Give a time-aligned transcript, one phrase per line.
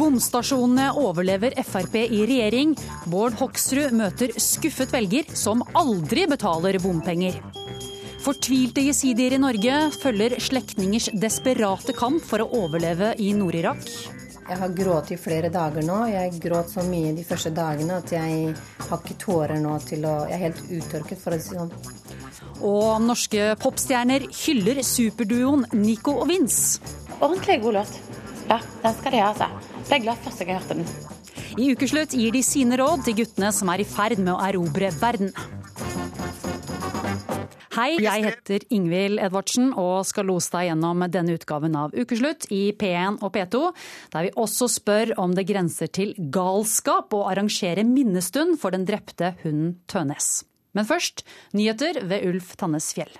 [0.00, 2.70] Bomstasjonene overlever Frp i regjering.
[3.12, 7.36] Bård Hoksrud møter skuffet velger som aldri betaler bompenger.
[8.24, 13.84] Fortvilte jesidier i Norge følger slektningers desperate kamp for å overleve i Nord-Irak.
[14.48, 15.98] Jeg har grått i flere dager nå.
[16.08, 18.54] Jeg gråt så mye de første dagene at jeg
[18.86, 21.74] har ikke tårer nå til å Jeg er helt uttørket, for å si det sånn.
[22.64, 26.80] Og norske popstjerner hyller superduoen Nico og Vince.
[27.20, 28.00] Ordentlig god låt.
[28.48, 29.96] Ja, den skal de ha, altså.
[29.96, 31.18] er glad første gang jeg hørte den.
[31.58, 34.92] I ukeslutt gir de sine råd til guttene som er i ferd med å erobre
[35.00, 35.32] verden.
[37.70, 42.74] Hei, jeg heter Ingvild Edvardsen og skal lose deg gjennom denne utgaven av Ukeslutt i
[42.76, 43.60] P1 og P2,
[44.12, 49.32] der vi også spør om det grenser til galskap å arrangere minnestund for den drepte
[49.44, 50.42] hunden Tønes.
[50.76, 51.24] Men først
[51.56, 53.14] nyheter ved Ulf Tannes Fjell.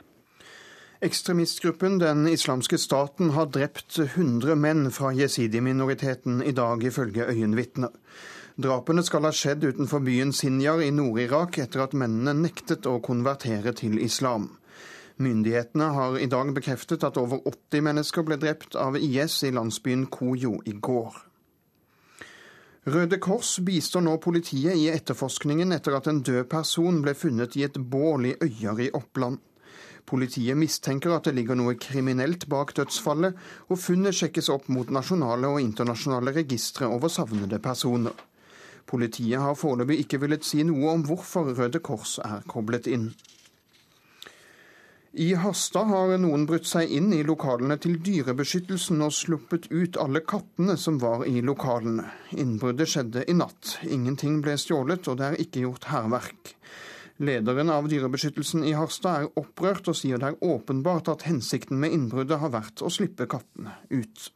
[1.02, 7.88] Ekstremistgruppen Den islamske staten har drept 100 menn fra jesidi-minoriteten i dag, ifølge øyenvitner.
[8.60, 13.72] Drapene skal ha skjedd utenfor byen Sinjar i Nord-Irak etter at mennene nektet å konvertere
[13.72, 14.50] til islam.
[15.16, 20.04] Myndighetene har i dag bekreftet at over 80 mennesker ble drept av IS i landsbyen
[20.12, 21.16] Kojo i går.
[22.92, 27.64] Røde Kors bistår nå politiet i etterforskningen etter at en død person ble funnet i
[27.64, 29.40] et bål i Øyer i Oppland.
[30.10, 33.36] Politiet mistenker at det ligger noe kriminelt bak dødsfallet,
[33.70, 38.16] og funnet sjekkes opp mot nasjonale og internasjonale registre over savnede personer.
[38.90, 43.12] Politiet har foreløpig ikke villet si noe om hvorfor Røde Kors er koblet inn.
[45.10, 50.22] I Harstad har noen brutt seg inn i lokalene til Dyrebeskyttelsen og sluppet ut alle
[50.22, 52.06] kattene som var i lokalene.
[52.34, 53.76] Innbruddet skjedde i natt.
[53.86, 56.54] Ingenting ble stjålet, og det er ikke gjort hærverk.
[57.20, 61.92] Lederen av Dyrebeskyttelsen i Harstad er opprørt og sier det er åpenbart at hensikten med
[61.92, 64.30] innbruddet har vært å slippe kattene ut.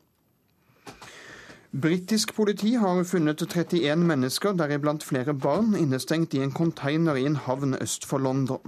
[1.74, 7.40] Britisk politi har funnet 31 mennesker, deriblant flere barn, innestengt i en container i en
[7.48, 8.60] havn øst for London.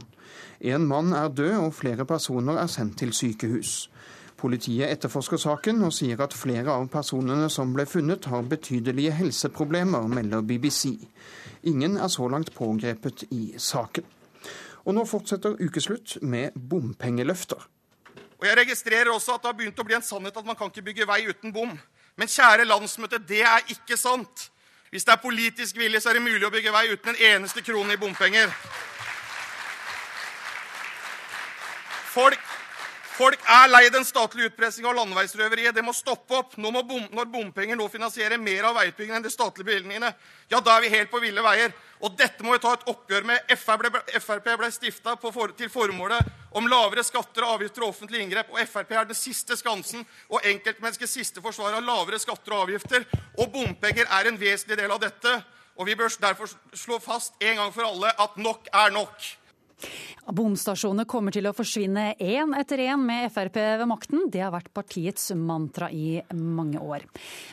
[0.64, 3.90] En mann er død, og flere personer er sendt til sykehus.
[4.40, 10.08] Politiet etterforsker saken og sier at flere av personene som ble funnet, har betydelige helseproblemer,
[10.08, 10.96] melder BBC.
[11.66, 14.04] Ingen er så langt pågrepet i saken.
[14.86, 17.58] Og nå fortsetter ukeslutt med bompengeløfter.
[18.38, 20.70] Og Jeg registrerer også at det har begynt å bli en sannhet at man kan
[20.70, 21.72] ikke bygge vei uten bom.
[22.16, 24.50] Men kjære landsmøte, det er ikke sant.
[24.90, 27.64] Hvis det er politisk vilje, så er det mulig å bygge vei uten en eneste
[27.66, 28.52] krone i bompenger.
[32.14, 32.46] Folk,
[33.16, 35.74] folk er lei den statlige utpressinga og landeveisrøveriet.
[35.74, 36.56] Det må stoppe opp.
[36.60, 40.12] Nå må bom, når bompenger nå finansierer mer av veiutbyggingen enn de statlige bevilgningene,
[40.52, 41.74] ja, da er vi helt på ville veier.
[42.04, 43.54] Og dette må vi ta et oppgjør med.
[43.56, 45.16] Frp ble stifta
[45.56, 48.52] til formålet om lavere skatter og avgifter og offentlige inngrep.
[48.52, 53.08] Og Frp er den siste skansen og enkeltmenneskets siste forsvar av lavere skatter og avgifter.
[53.40, 55.38] Og bompenger er en vesentlig del av dette.
[55.76, 59.32] Og vi bør derfor slå fast en gang for alle at nok er nok.
[60.26, 64.26] Bomstasjoner kommer til å forsvinne én etter én med Frp ved makten.
[64.32, 67.04] Det har vært partiets mantra i mange år.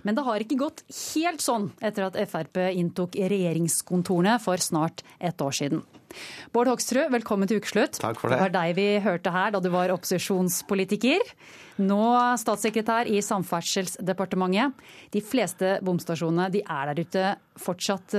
[0.03, 5.43] Men det har ikke gått helt sånn etter at Frp inntok regjeringskontorene for snart et
[5.43, 5.83] år siden.
[6.53, 7.97] Bård Hoksrud, velkommen til ukeslutt.
[8.01, 8.37] Takk for det.
[8.37, 11.23] Det var deg vi hørte her da du var opposisjonspolitiker.
[11.81, 12.03] Nå
[12.37, 14.77] statssekretær i Samferdselsdepartementet.
[15.13, 18.13] De fleste bomstasjonene de er der ute fortsatt.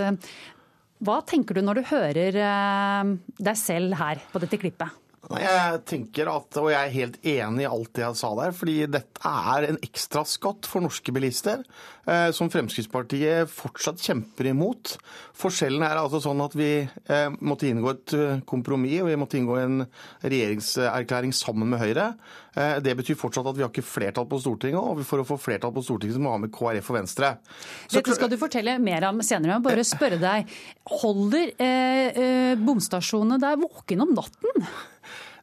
[1.02, 5.00] Hva tenker du når du hører deg selv her på dette klippet?
[5.32, 8.74] Jeg tenker at, og jeg er helt enig i alt det jeg sa der, fordi
[8.92, 11.93] dette er en ekstra skatt for norske bilister, eh,
[12.36, 14.96] som Fremskrittspartiet fortsatt kjemper imot.
[15.40, 18.16] Forskjellen er altså sånn at vi eh, måtte inngå et
[18.48, 19.84] kompromiss, og vi måtte inngå en
[20.22, 22.12] regjeringserklæring sammen med Høyre.
[22.54, 25.38] Eh, det betyr fortsatt at vi har ikke flertall på Stortinget, og for å få
[25.40, 27.32] flertall på Stortinget så må vi ha med KrF og Venstre.
[27.88, 29.56] Så, Dette skal du fortelle mer om senere.
[29.56, 30.54] Jeg bare spørre deg,
[31.02, 34.68] holder eh, bomstasjonene deg våken om natten?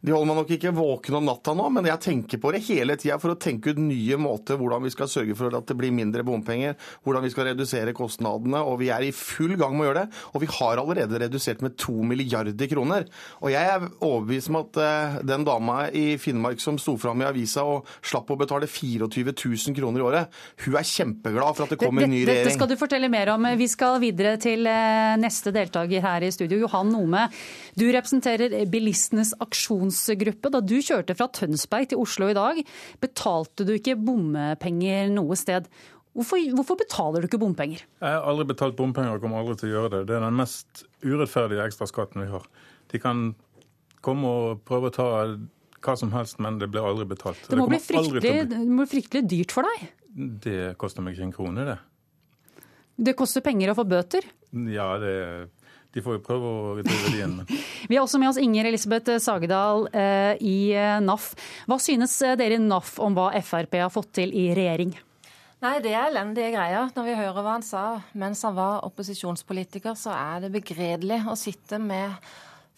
[0.01, 2.95] De holder meg nok ikke våken om natta nå, men jeg tenker på det hele
[2.97, 5.93] tida for å tenke ut nye måter hvordan vi skal sørge for at det blir
[5.93, 6.73] mindre bompenger,
[7.05, 8.63] hvordan vi skal redusere kostnadene.
[8.65, 10.21] Og vi er i full gang med å gjøre det.
[10.33, 13.05] Og vi har allerede redusert med to milliarder kroner.
[13.43, 17.29] Og jeg er overbevist om at uh, den dama i Finnmark som sto fram i
[17.29, 21.75] avisa og slapp å betale 24 000 kroner i året, hun er kjempeglad for at
[21.75, 22.47] det kommer en ny regjering.
[22.47, 23.51] Dette skal du fortelle mer om.
[23.59, 27.27] Vi skal videre til uh, neste deltaker her i studio, Johan Nome.
[27.77, 30.51] Du representerer Bilistenes aksjon aksjonsgruppe.
[30.51, 32.61] Da du kjørte fra Tønsberg til Oslo i dag,
[33.01, 35.67] betalte du ikke bompenger noe sted.
[36.11, 37.85] Hvorfor, hvorfor, betaler du ikke bompenger?
[38.01, 40.01] Jeg har aldri betalt bompenger og kommer aldri til å gjøre det.
[40.09, 42.47] Det er den mest urettferdige ekstraskatten vi har.
[42.91, 43.31] De kan
[44.03, 45.07] komme og prøve å ta
[45.81, 47.39] hva som helst, men det blir aldri betalt.
[47.47, 48.33] Det må, det bli, fryktelig, bli...
[48.51, 49.87] det må bli fryktelig dyrt for deg?
[50.43, 51.79] Det koster meg ikke en krone, det.
[53.01, 54.27] Det koster penger å få bøter.
[54.51, 55.15] Ja, det,
[55.91, 57.37] de får jo prøve å drive de igjen.
[57.89, 61.31] Vi har også med oss Inger Elisabeth Sagedal eh, i eh, NAF.
[61.67, 64.95] Hva synes eh, dere i NAF om hva Frp har fått til i regjering?
[65.61, 66.87] Nei, det er elendige greier.
[66.95, 67.83] Når vi hører hva han sa
[68.17, 72.15] mens han var opposisjonspolitiker, så er det begredelig å sitte med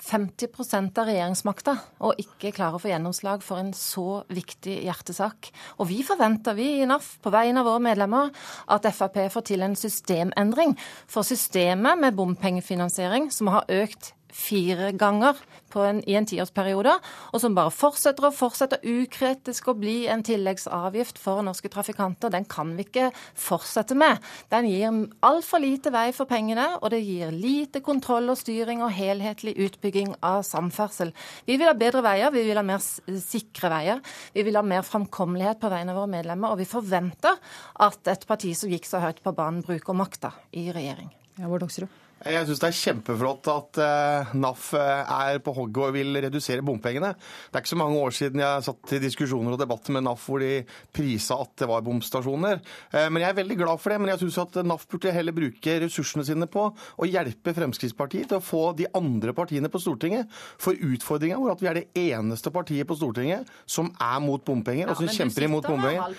[0.03, 5.51] 50% av regjeringsmakta og ikke klarer å få gjennomslag for en så viktig hjertesak.
[5.79, 8.33] Og vi forventer, vi i NAF, på vegne av våre medlemmer,
[8.67, 10.75] at Frp får til en systemendring.
[11.07, 15.37] For systemet med bompengefinansiering, som har økt fire ganger
[15.73, 16.93] en, i en tiårsperiode,
[17.33, 22.29] og som bare fortsetter og fortsetter ukritisk å bli en tilleggsavgift for norske trafikanter.
[22.33, 23.09] Den kan vi ikke
[23.39, 24.21] fortsette med.
[24.53, 28.93] Den gir altfor lite vei for pengene, og det gir lite kontroll og styring og
[28.93, 31.13] helhetlig utbygging av samferdsel.
[31.49, 34.03] Vi vil ha bedre veier, vi vil ha mer sikre veier,
[34.35, 37.41] vi vil ha mer framkommelighet på vegne av våre medlemmer, og vi forventer
[37.81, 41.09] at et parti som gikk så høyt på banen, bruker makta i regjering.
[41.39, 42.02] Ja, Bård Hoksrud.
[42.23, 46.63] Jeg syns det er kjempeflott at uh, NAF eh, er på hogget og vil redusere
[46.63, 47.09] bompengene.
[47.17, 50.23] Det er ikke så mange år siden jeg satt i diskusjoner og debatter med NAF
[50.29, 50.61] hvor de
[50.95, 52.61] prisa at det var bomstasjoner.
[52.93, 53.99] Uh, men Jeg er veldig glad for det.
[53.99, 58.39] Men jeg syns at NAF burde heller bruke ressursene sine på å hjelpe Fremskrittspartiet til
[58.39, 60.31] å få de andre partiene på Stortinget.
[60.63, 64.87] For utfordringa vår at vi er det eneste partiet på Stortinget som er mot bompenger,
[64.87, 66.15] ja, og som kjemper imot bompenger.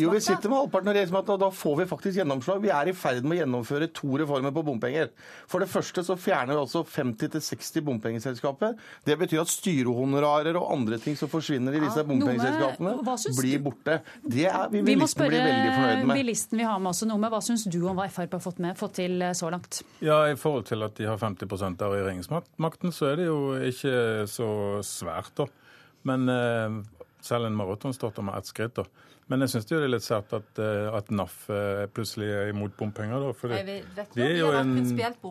[0.00, 2.64] Jo, vi sitter med halvparten av regjeringsmakta, og da får vi faktisk gjennomslag.
[2.64, 5.12] Vi er i ferd med å gjennomføre to reformer på bompenger.
[5.50, 8.74] For det første så fjerner vi altså 50-60 bompengeselskaper.
[9.06, 12.96] Det betyr at styrehonorarer og andre ting som forsvinner i disse ja, bompengeselskapene,
[13.38, 14.00] blir borte.
[14.24, 15.42] Det er vi, vi må spørre
[16.12, 17.30] bilisten vi har med oss noe med.
[17.32, 19.82] Hva syns du om hva Frp har fått, med, fått til eh, så langt?
[20.04, 23.40] Ja, I forhold til at de har 50% av regjeringsmakten, så er det jo
[23.70, 23.96] ikke
[24.30, 24.50] så
[24.86, 25.48] svært, da.
[26.06, 26.80] Men eh,
[27.26, 28.86] selv en maratonstart med ett skritt, da.
[29.26, 32.76] Men jeg syns det er litt sært at, eh, at, NAF eh, plutselig er imot
[32.78, 33.24] bompenger.
[33.24, 34.76] Da, for de er jo en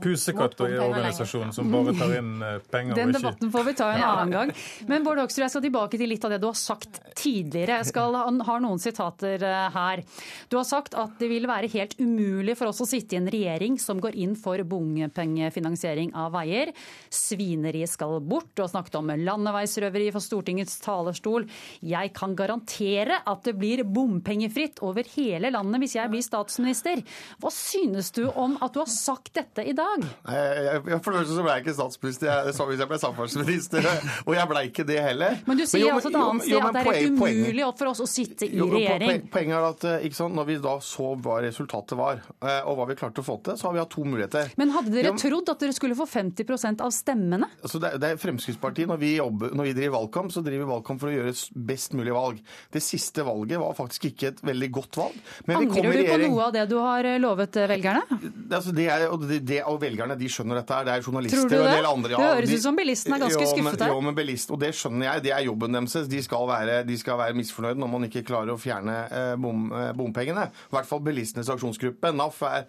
[0.04, 3.00] pusekatt i organisasjonen som bare tar inn eh, penger.
[3.00, 4.52] Den debatten får vi ta en annen gang.
[4.90, 7.78] Men Bård Hoksrud, jeg skal tilbake til litt av det du har sagt tidligere.
[7.80, 9.46] Jeg skal ha noen sitater
[9.78, 10.04] her.
[10.52, 13.32] Du har sagt at det vil være helt umulig for oss å sitte i en
[13.32, 16.74] regjering som går inn for bompengefinansiering av veier.
[17.08, 18.52] Svineri skal bort.
[18.60, 21.48] Du har snakket om landeveisrøveri for Stortingets talerstol.
[21.80, 27.02] Jeg kan garantere at det blir bompengefritt over hele landet hvis jeg blir statsminister.
[27.42, 30.06] Hva synes du om at du har sagt dette i dag?
[30.06, 33.90] Jeg, for det første så ble jeg ikke statsminister jeg, hvis jeg ble samferdselsminister,
[34.26, 35.40] og jeg ble ikke det heller.
[35.48, 37.92] Men du sier men, jo, altså et annet sted at det er helt umulig for
[37.92, 39.26] oss å sitte i jo, regjering.
[39.34, 42.88] Poenget er at eh, sant, når vi da så hva resultatet var, eh, og hva
[42.90, 44.52] vi klarte å få til, så har vi hatt to muligheter.
[44.60, 47.50] Men hadde dere jo, trodd at dere skulle få 50% av stemmene?
[47.62, 50.72] Altså det, det er Fremskrittspartiet, når vi, jobber, når vi driver valgkamp, så driver vi
[50.74, 51.36] valgkamp for å gjøre
[51.72, 52.42] best mulig valg.
[52.74, 55.18] Det siste valget var faktisk ikke et veldig godt valg.
[55.48, 58.20] Angrer du på noe av det du har eh, lovet eh, velgerne?
[58.50, 60.88] Altså det er, det, det, og velgerne de skjønner dette her.
[60.88, 62.14] Det er journalister og en del andre.
[62.16, 63.94] Ja, det høres ut som bilisten er ganske skuffet her.
[63.94, 65.26] Jo, men bilist, og det skjønner jeg.
[65.28, 65.98] Det er jobben deres.
[66.16, 69.68] De skal være, de skal være misfornøyde når man ikke klarer å fjerne eh, bom,
[69.98, 70.48] bompengene.
[70.50, 72.14] I hvert fall bilistenes aksjonsgruppe.
[72.16, 72.66] NAF er,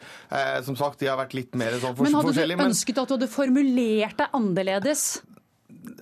[0.67, 2.59] som sagt, de har vært litt mer sånn forskjellige.
[2.59, 5.07] Men hadde du ønsket at du hadde formulert deg annerledes?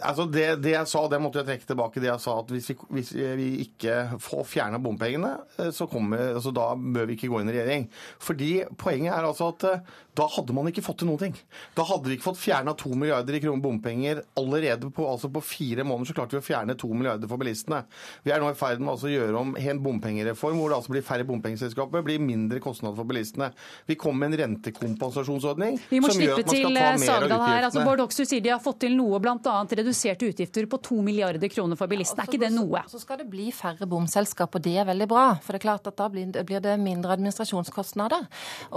[0.01, 2.03] Altså det, det, jeg sa, det måtte jeg trekke tilbake.
[2.03, 6.35] Det jeg sa at hvis vi, hvis vi ikke får fjerna bompengene, eh, så kommer,
[6.35, 7.89] altså da bør vi ikke gå inn i regjering.
[8.23, 11.37] Fordi Poenget er altså at eh, da hadde man ikke fått til noen ting.
[11.75, 15.43] Da hadde vi ikke fått fjerna to milliarder i kroner bompenger allerede på, altså på
[15.43, 16.11] fire måneder.
[16.11, 17.83] Så klarte vi å fjerne to milliarder for bilistene.
[18.23, 20.95] Vi er nå i ferd med altså å gjøre om en bompengereform hvor det altså
[20.95, 23.51] blir færre bompengeselskaper, blir mindre kostnader for bilistene.
[23.91, 27.41] Vi kommer med en rentekompensasjonsordning som gjør at man skal ta mer av utgiftene.
[27.45, 27.67] Her.
[27.69, 29.57] Altså, Bård Hoksrud sier de har fått til noe, bl.a.
[29.81, 32.25] reduserte utgifter på to milliarder kroner for bilistene.
[32.25, 32.85] Er ikke det noe?
[32.91, 35.27] Så skal det bli færre bomselskap, og det er veldig bra.
[35.43, 38.27] For det er klart at da blir det mindre administrasjonskostnader.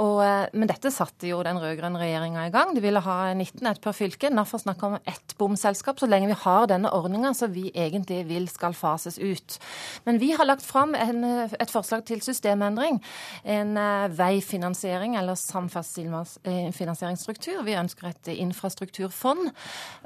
[0.01, 0.91] Og, eh, men dette
[1.29, 2.75] jo den rød-grønne regjeringa i gang.
[2.75, 4.29] De ville ha 19, ett per fylke.
[4.34, 8.27] Derfor snakker vi om ett bomselskap så lenge vi har denne ordninga som vi egentlig
[8.29, 9.60] vil skal fases ut.
[10.05, 13.03] Men vi har lagt fram en, et forslag til systemendring.
[13.43, 17.63] En uh, veifinansiering eller samferdselsfinansieringsstruktur.
[17.67, 19.43] Vi ønsker et infrastrukturfond,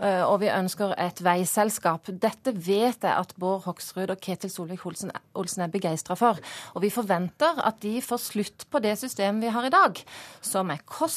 [0.02, 2.02] uh, og vi ønsker et veiselskap.
[2.22, 6.36] Dette vet jeg at Bård Hoksrud og Ketil Solvik-Olsen er begeistra for.
[6.76, 9.94] Og vi forventer at de får slutt på det systemet vi har i dag,
[10.42, 11.11] som er kostbart,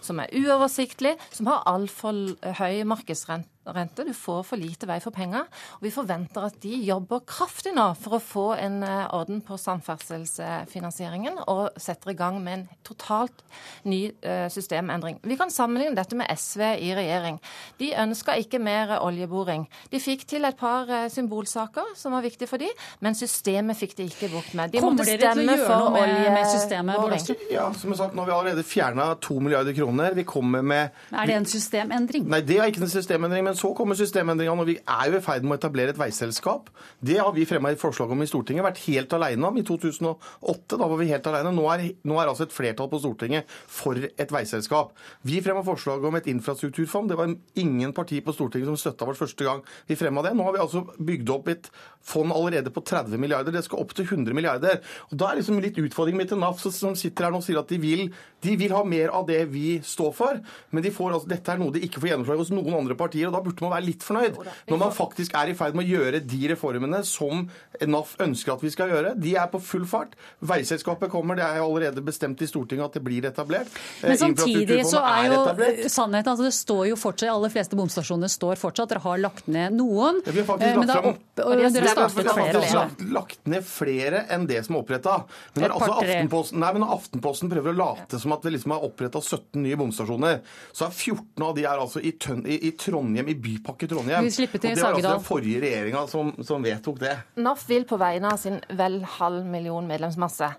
[0.00, 4.06] som er uoversiktlig, som har altfor høy markedsrente rente.
[4.06, 5.46] Du får for lite vei for penger.
[5.78, 9.58] Og vi forventer at de jobber kraftig nå for å få en eh, orden på
[9.60, 13.44] samferdselsfinansieringen og setter i gang med en totalt
[13.88, 15.20] ny eh, systemendring.
[15.22, 17.40] Vi kan sammenligne dette med SV i regjering.
[17.80, 19.66] De ønska ikke mer oljeboring.
[19.92, 22.72] De fikk til et par eh, symbolsaker som var viktige for dem,
[23.04, 24.72] men systemet fikk de ikke bukt med.
[24.72, 27.46] De Kommer dere til å gjøre noe med, med systemet?
[27.52, 30.14] Ja, som jeg sagt, Nå har vi allerede fjerna to milliarder kroner.
[30.16, 32.26] Vi kommer med Er det en systemendring?
[32.30, 33.44] Nei, det er ikke en systemendring.
[33.46, 34.64] Men så kommer systemendringene.
[34.64, 36.70] Og vi er jo i ferd med å etablere et veiselskap.
[37.04, 38.66] Det har vi fremma et forslag om i Stortinget.
[38.66, 40.78] Vært helt alene om i 2008.
[40.78, 41.52] Da var vi helt alene.
[41.54, 44.94] Nå er, nå er altså et flertall på Stortinget for et veiselskap.
[45.26, 47.10] Vi fremma forslag om et infrastrukturfond.
[47.12, 50.34] Det var ingen parti på Stortinget som støtta vårt første gang vi fremma det.
[50.38, 51.70] Nå har vi altså bygd opp et
[52.08, 53.54] fond allerede på 30 milliarder.
[53.54, 54.82] Det skal opp til 100 milliarder.
[55.10, 57.60] Og Da er liksom litt utfordringen min til NAF, som sitter her nå og sier
[57.60, 58.08] at de vil,
[58.44, 60.40] de vil ha mer av det vi står for.
[60.70, 63.28] Men de får, altså, dette er noe de ikke får gjennomslag hos noen andre partier.
[63.28, 64.38] og Da burde man være litt fornøyd.
[64.68, 67.46] Når man faktisk er i ferd med å gjøre de reformene som
[67.78, 69.14] NAF ønsker at vi skal gjøre.
[69.18, 70.16] De er på full fart.
[70.44, 73.72] Veiselskapet kommer, det er allerede bestemt i Stortinget at det blir etablert.
[74.02, 78.30] Men eh, samtidig så er jo sannheten altså det står jo fortsatt, alle fleste bomstasjoner
[78.32, 78.92] står fortsatt.
[78.92, 80.22] Dere har lagt ned noen.
[80.26, 83.10] Ja, vi har faktisk lagt fram dere har flere.
[83.14, 85.16] lagt ned flere enn det som er oppretta.
[85.54, 88.74] Men, når altså Aftenposten, nei, men når Aftenposten prøver å late som at vi liksom
[88.74, 90.40] har oppretta 17 nye bomstasjoner,
[90.72, 94.24] så er 14 av de er altså i, tøn, i, i Trondheim, i Bypakke Trondheim.
[94.28, 97.16] Vi slipper til og det var altså den forrige regjeringa som, som vedtok det.
[97.40, 100.52] NAF vil på vegne av sin vel halv million medlemsmasse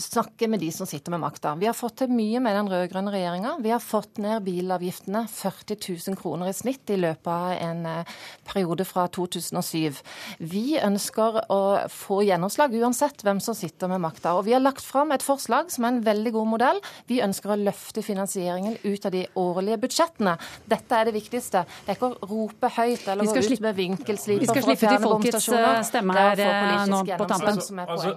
[0.00, 1.54] snakke med de som sitter med makta.
[1.60, 3.56] Vi har fått til mye med den rød-grønne regjeringa.
[3.60, 5.76] Vi har fått ned bilavgiftene 40
[6.08, 8.14] 000 kroner i snitt i løpet av en eh,
[8.48, 10.00] periode fra 2007.
[10.38, 11.60] Vi ønsker å
[11.92, 14.32] få gjennomslag uansett hvem som sitter med makta.
[14.38, 16.80] Og vi har lagt fram et forslag som er en veldig god modell.
[17.10, 20.36] Vi ønsker å løfte finansieringen ut av de årlige budsjettene.
[20.70, 21.66] Dette er det viktigste.
[21.84, 25.20] Det er ikke å rope høyt eller gå ut med vinkelsliper for å fjerne bomstasjoner.
[25.20, 27.62] Vi skal slippe til folkets stemme her eh, nå på tampen.
[27.86, 28.14] Altså,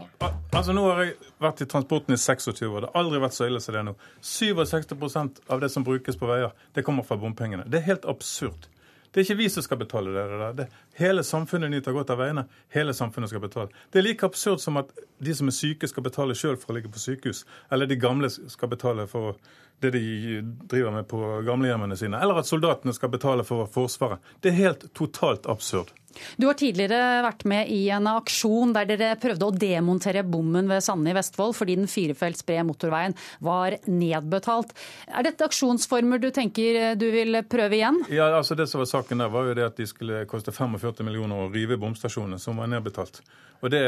[0.51, 2.85] altså, nå har jeg vært i transporten i 26 år.
[2.85, 3.95] Det har aldri vært så ille som det er nå.
[4.33, 7.67] 67% av det som brukes på veier, det kommer fra bompengene.
[7.67, 8.69] Det er helt absurd.
[9.13, 10.69] Det er ikke vi som skal betale det der.
[10.97, 12.47] hele samfunnet nyter godt av veiene.
[12.73, 13.69] Hele samfunnet skal betale.
[13.91, 14.89] Det er like absurd som at
[15.21, 17.43] de som er syke, skal betale sjøl for å ligge på sykehus.
[17.69, 19.37] Eller de gamle skal betale for
[19.85, 22.17] det de driver med på gamlehjemmene sine.
[22.17, 24.17] Eller at soldatene skal betale for Forsvaret.
[24.41, 25.93] Det er helt totalt absurd.
[26.37, 30.83] Du har tidligere vært med i en aksjon der dere prøvde å demontere bommen ved
[30.85, 34.73] Sande i Vestfold fordi den firefelts brede motorveien var nedbetalt.
[35.07, 38.03] Er dette aksjonsformer du tenker du vil prøve igjen?
[38.13, 41.03] Ja, altså Det som var saken der, var jo det at de skulle koste 45
[41.05, 43.21] millioner å rive bomstasjonene, som var nedbetalt.
[43.63, 43.83] Og det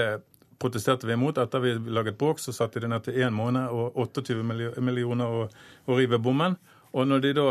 [0.60, 1.38] protesterte vi imot.
[1.38, 5.50] Etter vi laget bråk, så satte de ned til én måned og 28 millioner
[5.86, 6.58] å rive bommen.
[6.96, 7.48] Og når de da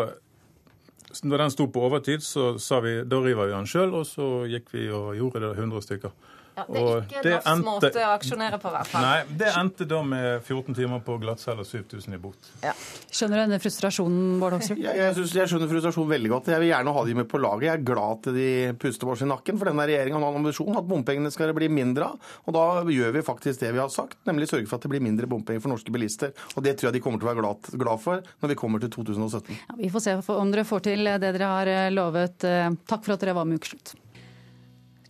[1.22, 4.28] når den sto på overtid, så sa vi da river vi den sjøl, og så
[4.50, 6.14] gikk vi og gjorde det 100 stykker.
[6.54, 7.66] Ja, det er ikke Nafs endte...
[7.66, 9.04] måte å aksjonere på, i hvert fall.
[9.04, 12.50] Nei, det endte da med 14 timer på glattcelle og 7000 i bot.
[12.62, 12.74] Ja.
[13.10, 14.78] Skjønner du denne frustrasjonen, Bård Hoksrud?
[14.78, 16.52] Jeg, jeg, synes, jeg, skjønner frustrasjonen veldig godt.
[16.54, 17.66] Jeg vil gjerne ha de med på laget.
[17.66, 18.50] Jeg er glad til de
[18.84, 22.12] puster oss i nakken, for denne regjeringa har en ambisjon at bompengene skal bli mindre
[22.12, 22.30] av.
[22.46, 25.02] Og da gjør vi faktisk det vi har sagt, nemlig sørge for at det blir
[25.02, 26.34] mindre bompenger for norske bilister.
[26.54, 28.84] Og det tror jeg de kommer til å være glad, glad for når vi kommer
[28.84, 29.58] til 2017.
[29.58, 32.38] Ja, vi får se om dere får til det dere har lovet.
[32.86, 33.96] Takk for at dere var med Ukeslutt.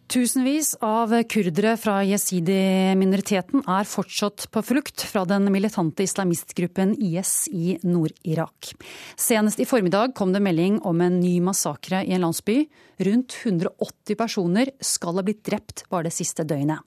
[0.04, 7.78] Tusenvis av kurdere fra jesidi-minoriteten er fortsatt på flukt fra den militante islamistgruppen IS i
[7.88, 8.74] Nord-Irak.
[9.16, 12.66] Senest i formiddag kom det melding om en ny massakre i en landsby.
[13.08, 16.84] Rundt 180 personer skal ha blitt drept bare det siste døgnet.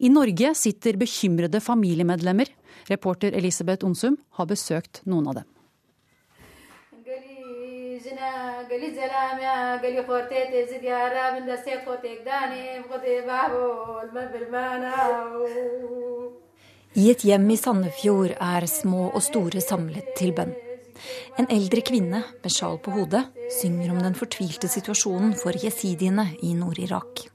[0.00, 2.48] I Norge sitter bekymrede familiemedlemmer.
[2.88, 5.53] Reporter Elisabeth Onsum har besøkt noen av dem.
[8.69, 14.95] قالي زلام يا قالي خورتي زيد يا راب دستيت خوتك داني بغدي بابو المبرمانا
[16.95, 20.55] I et hjem i Sandefjord er små og store samlet til bønn.
[21.39, 23.21] En eldre kvinne med sjal på hodet
[23.59, 27.29] synger om den fortvilte situasjonen for jesidiene i Nord-Irak.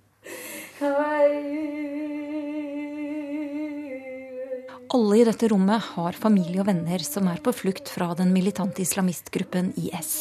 [4.94, 8.82] Alle i dette rommet har familie og venner som er på flukt fra den militante
[8.84, 10.14] islamistgruppen IS.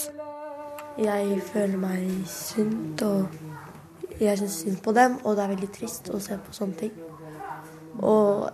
[0.99, 3.29] Jeg føler meg sunt, og
[4.19, 5.13] jeg syns synd på dem.
[5.23, 6.97] Og det er veldig trist å se på sånne ting.
[8.03, 8.49] Og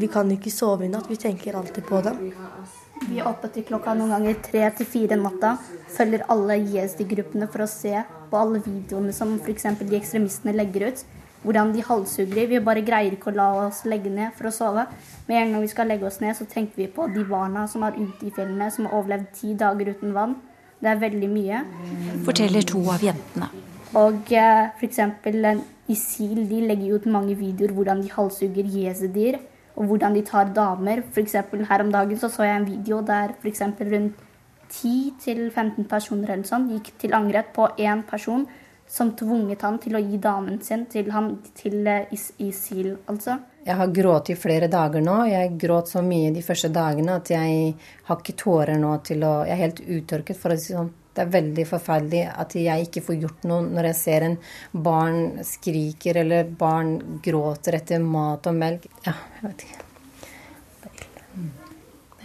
[0.00, 1.06] vi kan ikke sove i natt.
[1.06, 2.32] Vi tenker alltid på dem.
[3.04, 5.52] Vi er oppe til klokka noen ganger tre til fire natta.
[5.94, 7.94] Følger alle ISD-gruppene for å se
[8.32, 9.70] på alle videoene som f.eks.
[9.78, 11.06] de ekstremistene legger ut.
[11.46, 12.50] Hvordan de halshugger.
[12.50, 14.88] Vi bare greier ikke å la oss legge ned for å sove.
[15.30, 17.86] Med en gang vi skal legge oss ned, så tenker vi på de barna som
[17.86, 20.40] er ute i fjellene, som har overlevd ti dager uten vann
[20.78, 21.62] Det er veldig mye.
[22.26, 23.48] Forteller to av jentene.
[23.98, 25.00] Og eh, f.eks.
[25.88, 29.38] ISIL de legger ut mange videoer hvordan de halshugger jesidier,
[29.78, 31.02] og hvordan de tar damer.
[31.10, 31.36] F.eks.
[31.70, 33.62] her om dagen så, så jeg en video der f.eks.
[33.80, 34.24] rundt
[34.68, 38.44] 10-15 personer eller sånn, gikk til angrep på én person
[38.88, 43.38] som tvunget han til å gi damen sin til, han, til eh, ISIL, altså.
[43.68, 45.18] Jeg har grått i flere dager nå.
[45.28, 47.74] Jeg gråt så mye de første dagene at jeg
[48.08, 50.88] har ikke tårer nå til å Jeg er helt uttørket, for å si sånn.
[51.12, 54.38] Det er veldig forferdelig at jeg ikke får gjort noe når jeg ser en
[54.86, 56.94] barn skriker eller barn
[57.24, 58.88] gråter etter mat og melk.
[59.04, 59.87] Ja, jeg vet ikke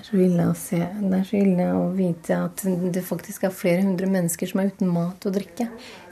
[0.04, 0.80] så ille å se.
[0.84, 4.74] Det er så ille å vite at det faktisk er flere hundre mennesker som er
[4.74, 5.70] uten mat og drikke.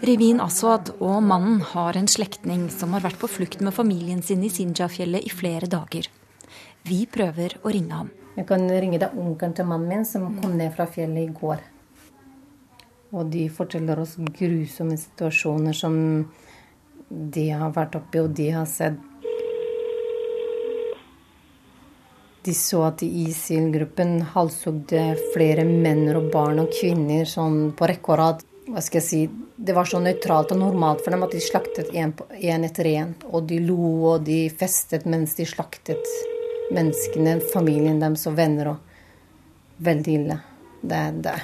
[0.07, 4.45] Rivin Aswad og mannen har en slektning som har vært på flukt med familien sin
[4.47, 6.07] i Sinjafjellet i flere dager.
[6.87, 8.09] Vi prøver å ringe ham.
[8.37, 11.59] Jeg kan ringe deg onkelen til mannen min som kom ned fra fjellet i går.
[13.11, 15.95] Og de forteller oss grusomme situasjoner som
[17.11, 18.95] de har vært oppi, og de har sett
[22.41, 25.01] De så at ISIL-gruppen halshugde
[25.35, 28.41] flere menn og barn og kvinner sånn på rekke og rad.
[28.71, 29.21] Hva skal jeg si,
[29.61, 33.13] Det var så nøytralt og normalt for dem at de slaktet én etter én.
[33.29, 33.77] Og de lo
[34.13, 36.01] og de festet mens de slaktet
[36.73, 38.73] menneskene, familien deres og venner.
[38.73, 38.77] og
[39.85, 40.39] Veldig ille.
[40.81, 41.35] Det, det,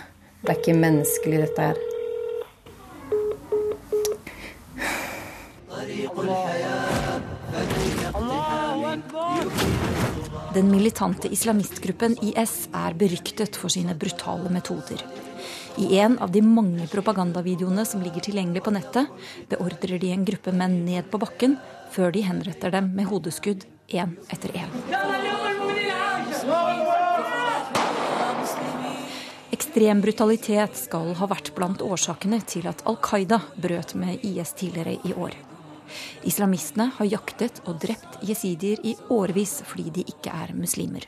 [0.41, 1.77] det er ikke menneskelig, dette her.
[10.57, 15.03] Den militante islamistgruppen IS er beryktet for sine brutale metoder.
[15.77, 19.11] I en av de mange propagandavideoene som ligger tilgjengelig på nettet,
[19.51, 21.53] beordrer de en gruppe menn ned på bakken
[21.93, 24.73] før de henretter dem med hodeskudd én etter én.
[29.53, 34.97] Ekstrem brutalitet skal ha vært blant årsakene til at Al Qaida brøt med IS tidligere
[35.05, 35.37] i år.
[36.27, 41.07] Islamistene har jaktet og drept jesidier i årevis fordi de ikke er muslimer.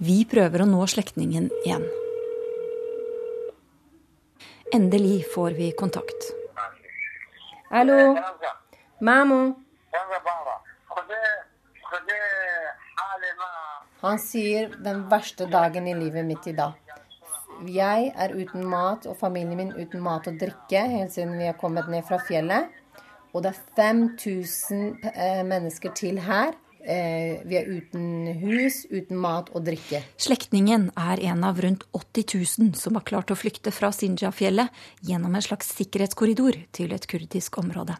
[0.00, 1.84] Vi prøver å nå slektningen igjen.
[4.72, 6.30] Endelig får vi kontakt.
[7.70, 7.98] Hallo?
[9.00, 9.40] Mammo?
[14.00, 16.89] Han sier den verste dagen i livet mitt i dag.
[17.68, 21.58] Jeg er uten mat, og familien min uten mat og drikke helt siden vi har
[21.60, 22.70] kommet ned fra fjellet.
[23.34, 26.56] Og det er 5000 eh, mennesker til her.
[26.80, 30.00] Eh, vi er uten hus, uten mat og drikke.
[30.16, 32.24] Slektningen er en av rundt 80
[32.64, 34.72] 000 som har klart å flykte fra Sinja-fjellet
[35.04, 37.98] gjennom en slags sikkerhetskorridor til et kurdisk område.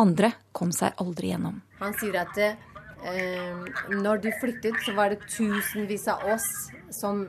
[0.00, 1.60] Andre kom seg aldri gjennom.
[1.78, 2.56] Han sier at eh,
[3.04, 6.46] når de flyttet, så var det tusenvis av oss
[6.94, 7.24] som,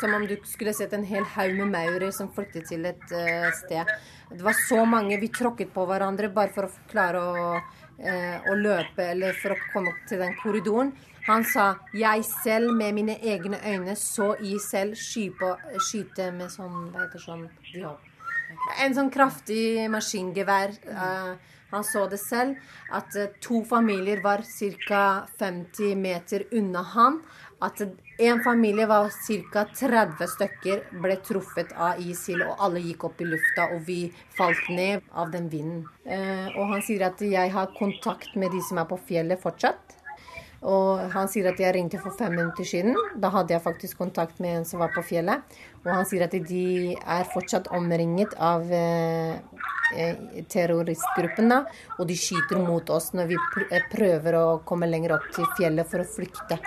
[0.00, 3.48] som, om du skulle sett en hel haug med maurer som flyktet til et uh,
[3.62, 3.88] sted.
[4.32, 5.20] Det var så mange.
[5.20, 7.46] Vi tråkket på hverandre bare for å klare å,
[8.50, 10.92] å løpe eller for å komme opp til den korridoren.
[11.26, 16.90] Han sa 'jeg selv med mine egne øyne så i selv skype, skyte med sånn
[16.90, 17.48] Hva heter sånn
[18.82, 20.74] En sånn kraftig maskingevær.
[20.84, 21.36] Uh,
[21.72, 22.58] han så det selv,
[22.92, 25.04] at to familier var ca.
[25.38, 27.22] 50 meter unna han
[27.62, 27.82] at
[28.18, 29.10] en familie var
[29.52, 29.64] ca.
[29.78, 34.00] 30 stykker ble truffet av ISIL, og alle gikk opp i lufta, og vi
[34.36, 35.84] falt ned av den vinden.
[36.04, 40.01] Eh, og han sier at jeg har kontakt med de som er på fjellet fortsatt.
[40.62, 42.94] Og han sier at jeg ringte for fem minutter siden.
[43.18, 45.42] Da hadde jeg faktisk kontakt med en som var på fjellet.
[45.82, 49.40] Og han sier at de er fortsatt omringet av eh,
[50.52, 51.50] terroristgruppen.
[51.50, 51.64] Da,
[51.98, 53.40] Og de skyter mot oss når vi
[53.90, 56.60] prøver å komme lenger opp til fjellet for å flykte.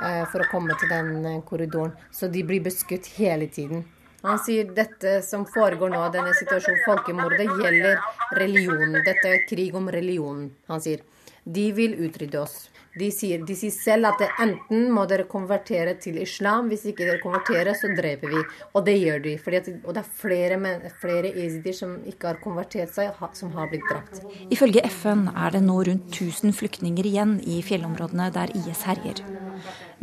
[0.00, 1.92] Eh, for å komme til den eh, korridoren.
[2.10, 3.84] Så de blir beskutt hele tiden.
[4.22, 7.98] Han sier dette som foregår nå, denne situasjonen, folkemordet, gjelder
[8.38, 9.00] religionen.
[9.04, 11.02] Dette er krig om religionen, han sier.
[11.42, 12.68] De vil utrydde oss.
[12.92, 17.20] De sier, de sier, selv at enten må dere konvertere til islam, hvis ikke dere
[17.22, 18.42] konverterer, så dreper vi.
[18.76, 19.32] Og det gjør de.
[19.56, 20.58] At, og det er flere,
[21.00, 24.20] flere ezidier som ikke har konvertert seg, som har blitt drept.
[24.52, 29.24] Ifølge FN er det nå rundt 1000 flyktninger igjen i fjellområdene der IS herjer.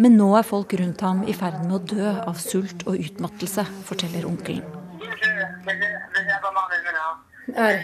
[0.02, 3.68] Men nå er folk rundt ham i ferd med å dø av sult og utmattelse,
[3.86, 4.66] forteller onkelen.
[7.54, 7.84] Er.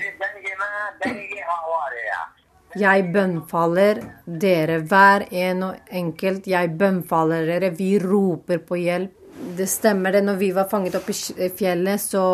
[2.75, 6.47] Jeg bønnfaller dere, hver en og enkelt.
[6.51, 7.71] Jeg bønnfaller dere.
[7.75, 9.13] Vi roper på hjelp.
[9.55, 10.25] Det stemmer det.
[10.27, 12.25] Når vi var fanget opp i fjellet, så,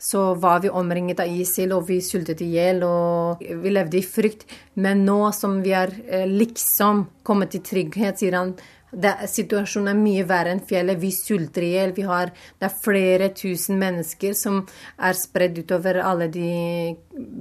[0.00, 4.04] så var vi omringet av ISIL, og vi sultet i hjel, og vi levde i
[4.04, 4.46] frykt.
[4.80, 8.54] Men nå som vi er eh, liksom kommet i trygghet, sier han,
[8.90, 10.98] det, situasjonen er mye verre enn fjellet.
[11.00, 11.92] Vi sulter i hjel.
[11.94, 14.60] Det er flere tusen mennesker som
[14.98, 16.96] er spredd utover alle de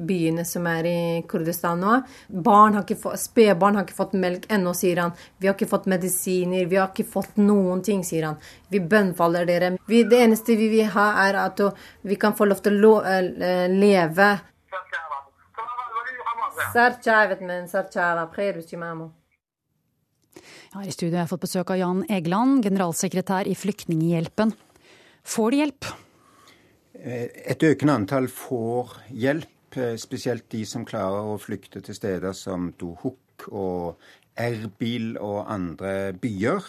[0.10, 2.00] byene som er i Kurdistan nå.
[2.30, 5.16] Spedbarn har ikke fått melk ennå, sier han.
[5.38, 6.66] Vi har ikke fått medisiner.
[6.70, 8.40] Vi har ikke fått noen ting, sier han.
[8.70, 9.74] Vi bønnfaller dere.
[9.90, 11.62] Vi, det eneste vi vil ha, er at
[12.06, 14.32] vi kan få lov til å eh, leve.
[16.74, 18.28] Sarchavet, men sarchava,
[20.74, 24.54] her i studio har jeg fått besøk av Jan Egeland, generalsekretær i Flyktninghjelpen.
[25.26, 25.88] Får de hjelp?
[26.94, 32.34] Eh, et økende antall får hjelp, eh, spesielt de som klarer å flykte til steder
[32.34, 33.98] som Dohuk og
[34.38, 36.64] Erbil og andre byer.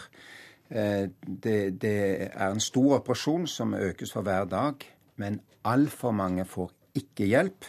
[0.70, 4.86] Eh, det, det er en stor operasjon som økes for hver dag,
[5.16, 7.68] men altfor mange får ikke hjelp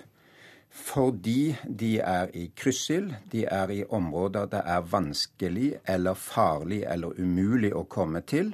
[0.72, 7.20] fordi de er i kryssild, de er i områder det er vanskelig eller farlig eller
[7.20, 8.54] umulig å komme til,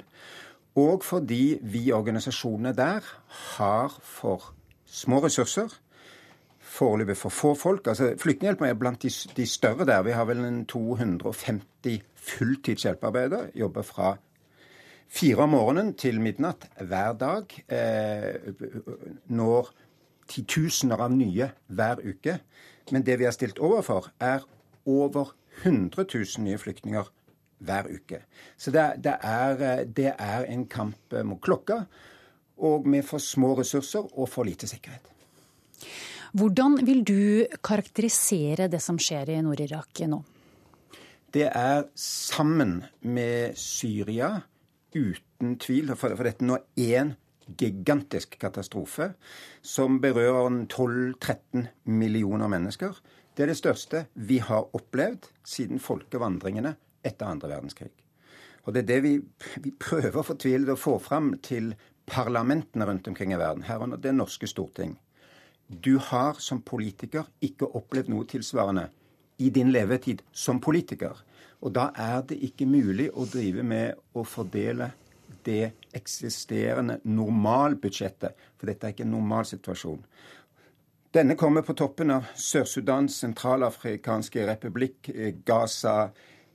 [0.78, 3.06] og fordi vi organisasjonene der
[3.56, 4.50] har for
[4.86, 5.70] små ressurser,
[6.58, 7.86] foreløpig for få folk.
[7.86, 10.02] altså Flyktninghjelpen er blant de, de, større der.
[10.02, 13.50] Vi har vel en 250 fulltidshjelpearbeidere.
[13.54, 14.16] Jobber fra
[15.08, 17.54] fire om morgenen til midnatt hver dag.
[17.68, 18.52] Eh,
[19.26, 19.72] når
[20.28, 22.38] titusener av nye hver uke.
[22.92, 24.44] Men det vi er stilt overfor, er
[24.88, 27.10] over 100 000 nye flyktninger
[27.58, 28.22] hver uke.
[28.56, 31.82] Så det, det, er, det er, en kamp mot klokka,
[32.58, 35.04] og med for små ressurser og for lite sikkerhet.
[36.38, 40.20] Hvordan vil du karakterisere det som skjer i Nord-Irak nå?
[41.34, 44.38] Det er sammen med Syria,
[44.96, 47.14] uten tvil, for, for dette nå én
[47.56, 49.12] gigantisk katastrofe
[49.62, 52.98] som berører 12-13 millioner mennesker.
[53.34, 56.74] Det er det største vi har opplevd siden folkevandringene
[57.06, 57.92] etter andre verdenskrig.
[58.66, 59.12] Og Det er det vi,
[59.64, 61.72] vi prøver fortvilet å få fram til
[62.08, 64.98] parlamentene rundt omkring i verden, herunder det norske storting.
[65.68, 68.88] Du har som politiker ikke opplevd noe tilsvarende
[69.38, 71.16] i din levetid som politiker.
[71.60, 74.92] Og da er det ikke mulig å drive med å fordele
[75.48, 78.36] det eksisterende normalbudsjettet.
[78.60, 80.04] For dette er ikke en normalsituasjon.
[81.14, 86.10] Denne kommer på toppen av Sør-Sudans sentralafrikanske republikk, eh, Gaza,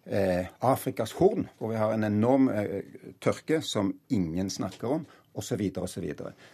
[0.05, 2.83] eh, Afrikas Horn, hvor vi har en enorm eh,
[3.19, 5.41] tørke som ingen snakker om, osv.
[5.41, 6.03] Så, videre, og så,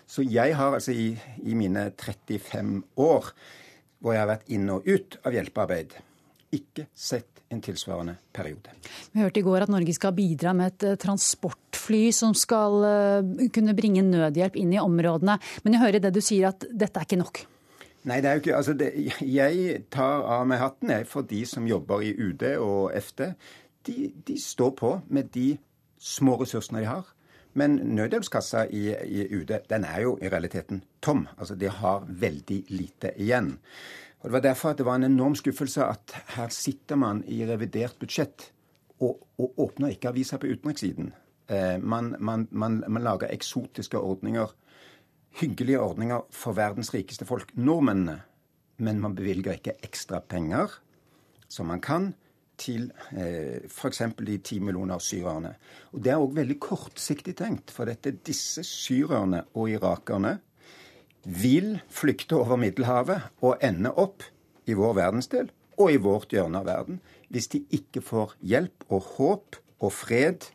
[0.08, 1.12] så jeg har altså i,
[1.43, 3.34] i mine 35 år,
[3.99, 5.97] hvor jeg har vært inn og ut av hjelpearbeid,
[6.56, 8.74] ikke sett en tilsvarende periode.
[9.12, 13.48] Vi hørte i går at Norge skal bidra med et eh, transportfly som skal eh,
[13.56, 15.40] kunne bringe nødhjelp inn i områdene.
[15.64, 17.44] Men jeg hører det du sier at dette er ikke nok.
[18.10, 18.92] Nei, det er jo ikke altså det,
[19.26, 23.26] Jeg tar av meg hatten jeg, for de som jobber i UD og FD.
[23.88, 25.52] De, de står på med de
[26.00, 27.10] små ressursene de har.
[27.58, 31.26] Men nødhjelpskassa i, i UD den er jo i realiteten tom.
[31.38, 33.58] Altså De har veldig lite igjen.
[34.20, 37.46] Og Det var derfor at det var en enorm skuffelse at her sitter man i
[37.48, 38.52] revidert budsjett
[39.00, 41.14] og, og åpner ikke avisa på utenrikssiden.
[41.48, 44.52] Eh, man, man, man, man, lager eksotiske ordninger,
[45.40, 48.20] hyggelige ordninger for verdens rikeste folk, nordmennene.
[48.78, 50.68] Men man bevilger ikke ekstra penger,
[51.48, 52.14] som man kan,
[52.60, 54.02] til eh, f.eks.
[54.20, 55.54] de ti millioner syrerne.
[55.94, 60.38] Og Det er òg veldig kortsiktig tenkt, for dette disse syrerne og irakerne
[61.24, 64.24] vil flykte over Middelhavet og ende opp
[64.70, 69.12] i vår verdensdel og i vårt hjørne av verden hvis de ikke får hjelp og
[69.18, 70.50] håp og fred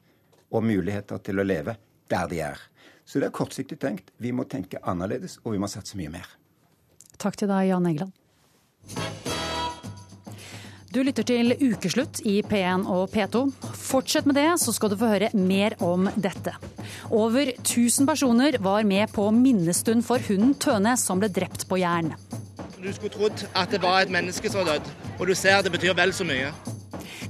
[0.54, 1.76] og muligheter til å leve
[2.12, 2.60] der de er.
[3.04, 4.10] Så det er kortsiktig tenkt.
[4.16, 6.28] Vi må tenke annerledes, og vi må satse mye mer.
[7.20, 9.33] Takk til deg, Jan Egeland.
[10.94, 13.40] Du lytter til Ukeslutt i P1 og P2.
[13.74, 16.52] Fortsett med det, så skal du få høre mer om dette.
[17.10, 22.12] Over 1000 personer var med på minnestund for hunden Tøne som ble drept på Jæren.
[22.78, 25.74] Du skulle trodd at det var et menneske som var dødd, og du ser det
[25.74, 26.52] betyr vel så mye.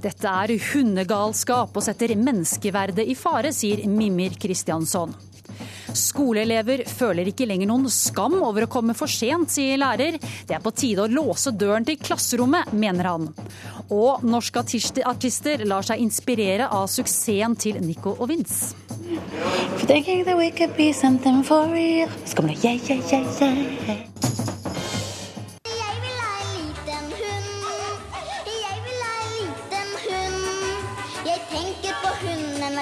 [0.04, 5.16] Dette er hundegalskap og setter menneskeverdet i fare, sier Mimir Kristiansson.
[5.94, 10.18] Skoleelever føler ikke lenger noen skam over å komme for sent, sier lærer.
[10.18, 13.28] Det er på tide å låse døren til klasserommet, mener han.
[13.94, 14.64] Og norske
[15.06, 18.74] artister lar seg inspirere av suksessen til Nico og Vince.
[19.86, 22.08] Thinking that we could be something for real.
[22.24, 24.24] Så kommer det yeah, yeah, yeah, yeah.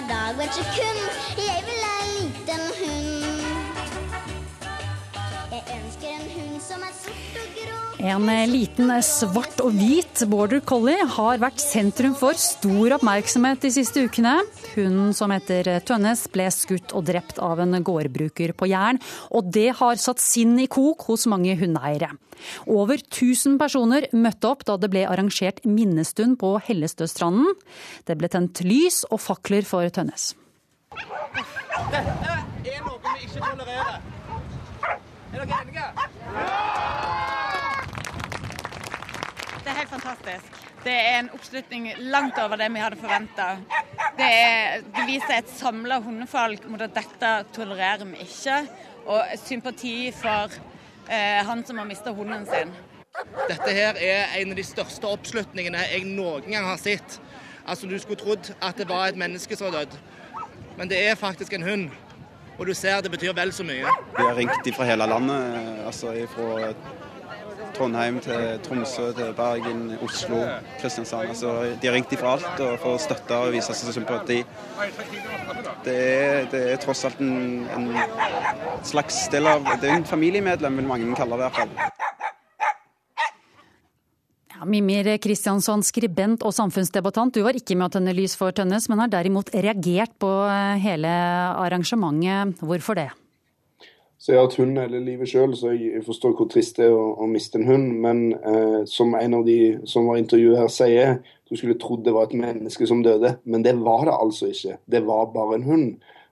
[0.09, 1.12] dag hvert sekund.
[8.03, 14.03] En liten svart og hvit border collie har vært sentrum for stor oppmerksomhet de siste
[14.03, 14.33] ukene.
[14.73, 18.99] Hunden som heter Tønnes ble skutt og drept av en gårdbruker på Jæren.
[19.31, 22.11] Og det har satt sinn i kok hos mange hundeeiere.
[22.67, 27.55] Over 1000 personer møtte opp da det ble arrangert minnestund på Hellestøstranden.
[28.03, 30.33] Det ble tent lys og fakler for Tønnes.
[30.91, 32.03] Dette
[32.67, 34.03] er noe vi ikke tolererer.
[35.33, 35.87] Er dere enige?
[39.63, 40.61] Det er helt fantastisk.
[40.85, 43.49] Det er en oppslutning langt over det vi hadde forventa.
[44.19, 44.31] Det,
[44.97, 48.63] det viser et samla hundefolk mot at dette tolererer vi ikke,
[49.07, 50.55] og sympati for
[51.09, 52.73] eh, han som har mista hunden sin.
[53.49, 57.19] Dette her er en av de største oppslutningene jeg noen gang har sett.
[57.67, 59.99] Altså, Du skulle trodd at det var et menneske som var dødd,
[60.79, 61.91] men det er faktisk en hund.
[62.59, 63.87] Og du ser det betyr vel så mye.
[64.17, 66.73] Vi har ringt fra hele landet, altså fra
[67.83, 70.39] Trondheim til Tromsø til Bergen, Oslo,
[70.79, 71.33] Kristiansand.
[71.33, 74.37] Altså, de har ringt ifra alt for å støtte og vise seg sympati.
[75.83, 77.89] Det er, det er tross alt en, en
[78.87, 81.41] slags del av Det er en familiemedlem, vil mange kalle det.
[81.41, 81.75] i hvert fall.
[84.63, 87.35] Mimir Kristiansson, skribent og samfunnsdebattant.
[87.35, 90.79] Du var ikke med å tenne lys for Tønnes, men har derimot reagert på eh,
[90.87, 91.11] hele
[91.65, 92.63] arrangementet.
[92.63, 93.09] Hvorfor det?
[94.23, 96.93] Så jeg har hatt hund hele livet sjøl, så jeg forstår hvor trist det er
[96.95, 97.89] å, å miste en hund.
[98.05, 99.57] Men eh, som en av de
[99.91, 101.17] som var intervjuet her sier,
[101.51, 103.35] du skulle trodd det var et menneske som døde.
[103.43, 104.79] Men det var det altså ikke.
[104.95, 105.89] Det var bare en hund.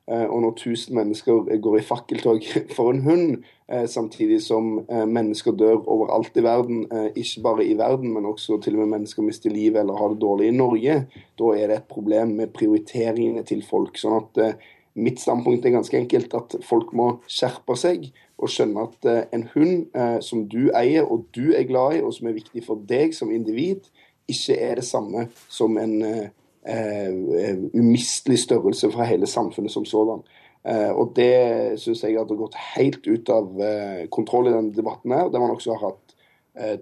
[0.06, 5.06] Eh, og når 1000 mennesker går i fakkeltog for en hund, eh, samtidig som eh,
[5.10, 9.00] mennesker dør overalt i verden, eh, ikke bare i verden, men også til og med
[9.00, 11.00] mennesker mister livet eller har det dårlig i Norge,
[11.42, 13.98] da er det et problem med prioriteringene til folk.
[13.98, 18.08] sånn at eh, Mitt standpunkt er ganske enkelt at folk må skjerpe seg
[18.40, 22.02] og skjønne at eh, en hund eh, som du eier og du er glad i,
[22.02, 23.86] og som er viktig for deg som individ,
[24.30, 26.28] ikke er det samme som en eh,
[27.74, 30.22] umistelig størrelse fra hele samfunnet som sådan.
[30.92, 33.62] Og det syns jeg hadde gått helt ut av
[34.12, 36.09] kontroll i denne debatten her, der man også har hatt
[36.60, 36.76] eh,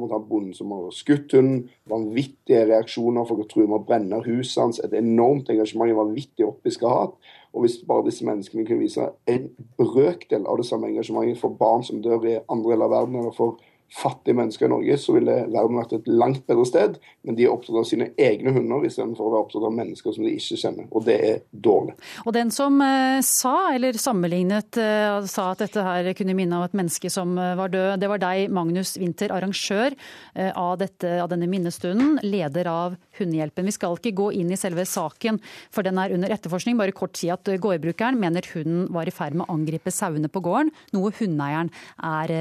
[0.00, 3.26] mot han bonden som har skutt hunden, vanvittige reaksjoner.
[3.28, 4.80] Folk tror å brenne huset hans.
[4.80, 7.14] Et enormt engasjement, en vanvittig opppiska hat.
[7.54, 11.84] Og hvis bare disse menneskene kunne vise en brøkdel av det samme engasjementet for barn
[11.86, 13.60] som dør i andre deler av verden, eller for
[13.94, 16.96] fattige mennesker i Norge, så ville verden vært et langt bedre sted.
[17.24, 20.26] Men de er opptatt av sine egne hunder istedenfor å være opptatt av mennesker som
[20.26, 20.88] de ikke kjenner.
[20.90, 21.94] Og det er dårlig.
[22.24, 26.66] Og den som eh, sa, eller sammenlignet, eh, sa at dette her kunne minne om
[26.66, 29.94] et menneske som eh, var død, det var deg, Magnus Winther, arrangør
[30.34, 33.68] av, dette, av denne minnestunden, leder av Hundehjelpen.
[33.68, 35.38] Vi skal ikke gå inn i selve saken,
[35.70, 36.74] for den er under etterforskning.
[36.80, 40.42] Bare kort si at gårdbrukeren mener hunden var i ferd med å angripe sauene på
[40.42, 41.70] gården, noe hundeeieren
[42.02, 42.34] er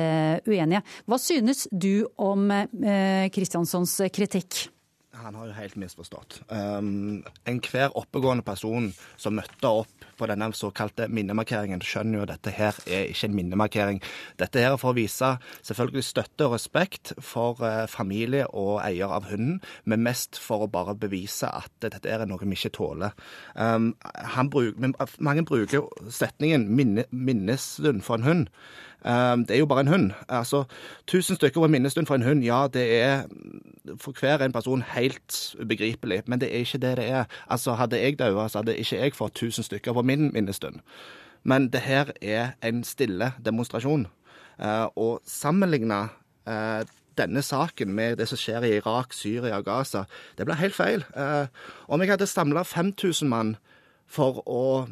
[0.49, 0.84] uenig uenige.
[1.10, 1.33] Hva synes
[1.72, 4.67] du om eh, Kristianssons kritikk?
[5.13, 6.39] Han har jo helt misforstått.
[6.50, 8.88] Um, Enhver oppegående person
[9.22, 13.36] som møtte opp på denne såkalte minnemarkeringen, skjønner jo at dette her er ikke en
[13.38, 14.02] minnemarkering.
[14.41, 15.30] Dette her er for å vise
[15.62, 20.72] selvfølgelig støtte og respekt for eh, familie og eier av hunden, men mest for å
[20.74, 23.13] bare bevise at dette er noe vi ikke tåler.
[23.54, 23.93] Um,
[24.50, 24.82] bruk,
[25.22, 28.50] mange bruker setningen minne, 'minnestund for en hund'.
[29.06, 30.12] Um, det er jo bare en hund.
[30.30, 30.63] Altså,
[31.08, 33.24] Tusen stykker på en minnestund for en hund, ja, det er
[34.00, 37.26] for hver en person helt ubegripelig, men det er ikke det det er.
[37.50, 40.80] Altså, Hadde jeg daua, så hadde ikke jeg fått tusen stykker på min minnestund.
[41.44, 44.08] Men det her er en stille demonstrasjon.
[44.60, 46.08] Uh, og sammenligne
[46.48, 46.82] uh,
[47.18, 50.04] denne saken med det som skjer i Irak, Syria og Gaza,
[50.38, 51.04] det blir helt feil.
[51.88, 53.56] Om jeg hadde samla 5000 mann
[54.08, 54.88] for å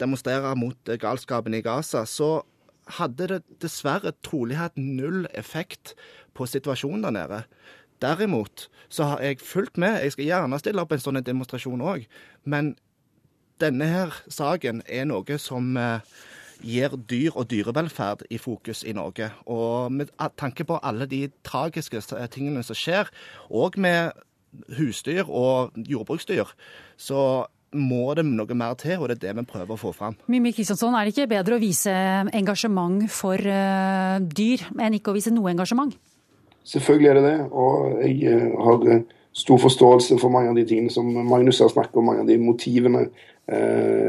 [0.00, 2.40] demonstrere mot galskapen i Gaza, så
[2.98, 5.94] hadde det dessverre trolig hatt null effekt
[6.36, 7.40] på situasjonen der nede.
[8.02, 10.02] Derimot så har jeg fulgt med.
[10.02, 12.06] Jeg skal gjerne stille opp en sånn demonstrasjon òg.
[12.44, 12.74] Men
[13.62, 16.02] denne her saken er noe som eh,
[16.62, 19.30] gir dyr og dyrevelferd i fokus i Norge.
[19.46, 22.02] Og med tanke på alle de tragiske
[22.34, 23.10] tingene som skjer,
[23.50, 24.12] og med
[24.76, 26.50] husdyr og jordbruksdyr,
[26.96, 30.16] så må det noe mer til, og det er det vi prøver å få fram.
[30.30, 31.92] Mimmi Kristiansson, er det ikke bedre å vise
[32.36, 35.94] engasjement for uh, dyr enn ikke å vise noe engasjement?
[36.68, 40.66] Selvfølgelig er det det, og jeg uh, har uh, stor forståelse for mange av de
[40.68, 43.06] tingene som Magnus har snakket om, mange av de motivene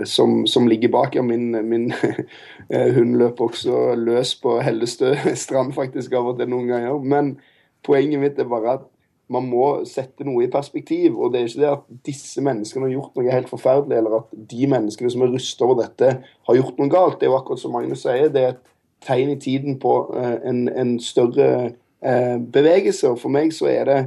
[0.05, 1.15] som, som, ligger bak.
[1.17, 1.87] Ja, min, min
[2.95, 6.99] hund løp også løs på Hellestø strand faktisk av og til noen ganger.
[7.01, 7.31] Men
[7.83, 8.85] poenget mitt er bare at
[9.31, 11.15] man må sette noe i perspektiv.
[11.17, 14.33] Og det er ikke det at disse menneskene har gjort noe helt forferdelig, eller at
[14.53, 16.11] de menneskene som er rusta over dette,
[16.49, 17.19] har gjort noe galt.
[17.19, 18.65] Det er jo akkurat som Magnus sier, det er et
[19.03, 23.13] tegn i tiden på eh, en, en større eh, bevegelse.
[23.13, 24.01] Og for meg så er det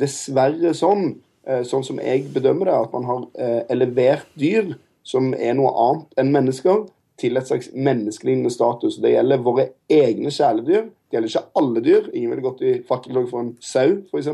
[0.00, 4.74] dessverre sånn, eh, sånn som jeg bedømmer det, at man har eh, elevert dyr
[5.06, 6.84] som er noe annet enn mennesker,
[7.20, 8.98] til et slags menneskelignende status.
[9.02, 10.88] Det gjelder våre egne kjæledyr.
[10.88, 12.10] Det gjelder ikke alle dyr.
[12.14, 14.30] Ingen ville gått i fakkeltog for en sau, f.eks.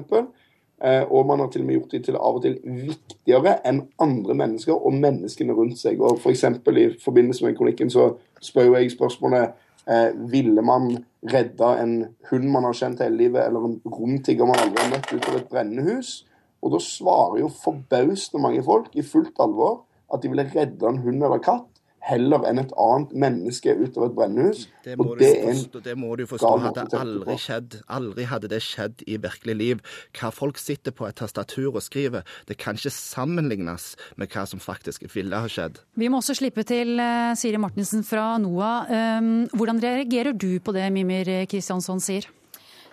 [0.85, 3.87] Eh, og man har til og med gjort dem til av og til viktigere enn
[4.03, 6.03] andre mennesker og menneskene rundt seg.
[6.05, 8.11] Og for I forbindelse med kronikken så
[8.45, 9.57] spør jeg spørsmålet
[9.89, 10.91] eh, ville man
[11.33, 11.97] redda en
[12.31, 15.63] hund man har kjent hele livet, eller en romtigger man aldri har møtt, ut av
[15.63, 16.27] et hus?
[16.63, 21.03] Og da svarer jo forbausende mange folk i fullt alvor at de ville redda en
[21.03, 21.76] hund eller katt
[22.07, 24.67] heller enn et annet menneske ut av et brennehus.
[24.87, 27.79] Det må, og du det er en forstå, det må du forstå hadde aldri skjedd.
[27.99, 29.83] Aldri hadde det skjedd i virkelig liv.
[30.17, 34.63] Hva folk sitter på et tastatur og skriver, det kan ikke sammenlignes med hva som
[34.63, 35.83] faktisk ville ha skjedd.
[35.99, 38.95] Vi må også slippe til eh, Siri Martinsen fra NOAH.
[39.19, 42.29] Um, hvordan reagerer du på det Mimir Kristiansson sier?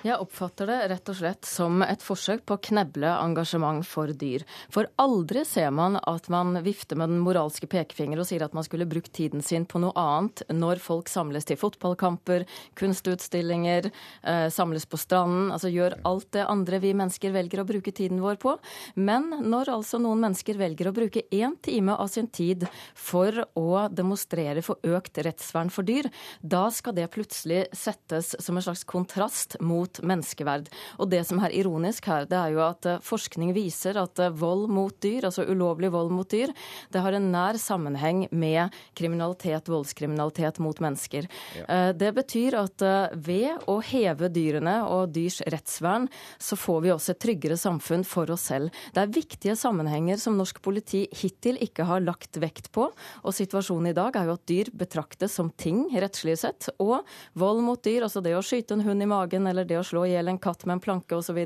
[0.04, 4.42] Jeg oppfatter det rett og slett som et forsøk på å kneble engasjement for dyr.
[4.68, 8.66] For aldri ser man at man vifter med den moralske pekefinger og sier at man
[8.68, 12.44] skulle brukt tiden sin på noe annet når folk samles til fotballkamper,
[12.76, 13.88] kunstutstillinger,
[14.28, 18.20] eh, samles på stranden, altså gjør alt det andre vi mennesker velger å bruke tiden
[18.26, 18.58] vår på.
[19.00, 23.88] Men når altså noen mennesker velger å bruke én time av sin tid for å
[23.88, 26.12] demonstrere for økt rettsvern for dyr,
[26.44, 30.70] da skal det plutselig settes som en slags kontrast mot menneskeverd.
[30.98, 34.34] Og det som er ironisk her, det er jo at eh, forskning viser at eh,
[34.34, 36.54] vold mot dyr, altså ulovlig vold mot dyr,
[36.94, 41.28] det har en nær sammenheng med kriminalitet, voldskriminalitet mot mennesker.
[41.58, 41.92] Ja.
[41.94, 46.10] Det betyr at eh, ved å heve dyrene og dyrs rettsvern,
[46.42, 48.74] så får vi også et tryggere samfunn for oss selv.
[48.94, 52.90] Det er viktige sammenhenger som norsk politi hittil ikke har lagt vekt på.
[53.24, 56.70] Og situasjonen i dag er jo at dyr betraktes som ting, rettslig sett.
[56.84, 57.02] Og
[57.40, 60.06] vold mot dyr, altså det å skyte en hund i magen eller det å slå
[60.08, 61.40] i hjel en katt med en planke osv.,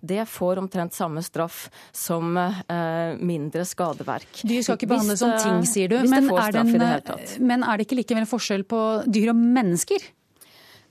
[0.00, 4.42] det får omtrent samme straff som eh, mindre skadeverk.
[4.42, 5.98] Dyr skal ikke behandles som ting, sier du.
[6.06, 9.32] Men er, det straff i en, det men er det ikke likevel forskjell på dyr
[9.34, 10.10] og mennesker?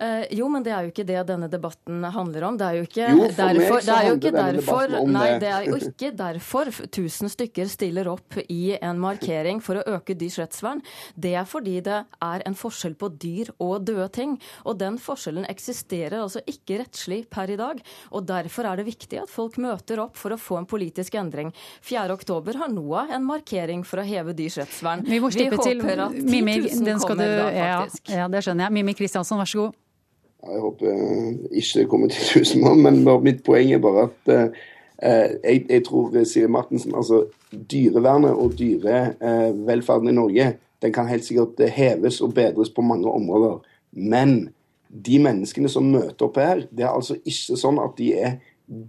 [0.01, 2.55] Eh, jo, men det er jo ikke det denne debatten handler om.
[2.57, 5.39] Det er jo ikke Jo, derfor, det er jo ikke derfor Nei, det.
[5.43, 10.15] det er jo ikke derfor tusen stykker stiller opp i en markering for å øke
[10.17, 10.81] dyrs rettsvern.
[11.13, 14.33] Det er fordi det er en forskjell på dyr og døde ting.
[14.65, 17.83] Og den forskjellen eksisterer altså ikke rettslig per i dag.
[18.09, 21.53] Og derfor er det viktig at folk møter opp for å få en politisk endring.
[21.85, 22.07] 4.
[22.17, 25.05] oktober har NOAH en markering for å heve dyrs rettsvern.
[25.05, 26.57] Vi må håper til at 10 000 Mimi,
[27.05, 27.47] kommer du da,
[27.85, 28.09] faktisk.
[28.17, 28.77] ja, det skjønner jeg.
[28.79, 29.79] Mimi Kristiansson, vær så god.
[30.41, 30.95] Jeg håper
[31.51, 34.61] ikke det kommer til tusen mann, men mitt poeng er bare at eh,
[35.03, 41.07] eh, jeg, jeg tror eh, Siri Martensen, altså dyrevernet og dyrevelferden i Norge den kan
[41.07, 43.59] helt sikkert eh, heves og bedres på mange områder.
[43.91, 44.49] Men
[44.89, 48.39] de menneskene som møter opp her, det er altså ikke sånn at de er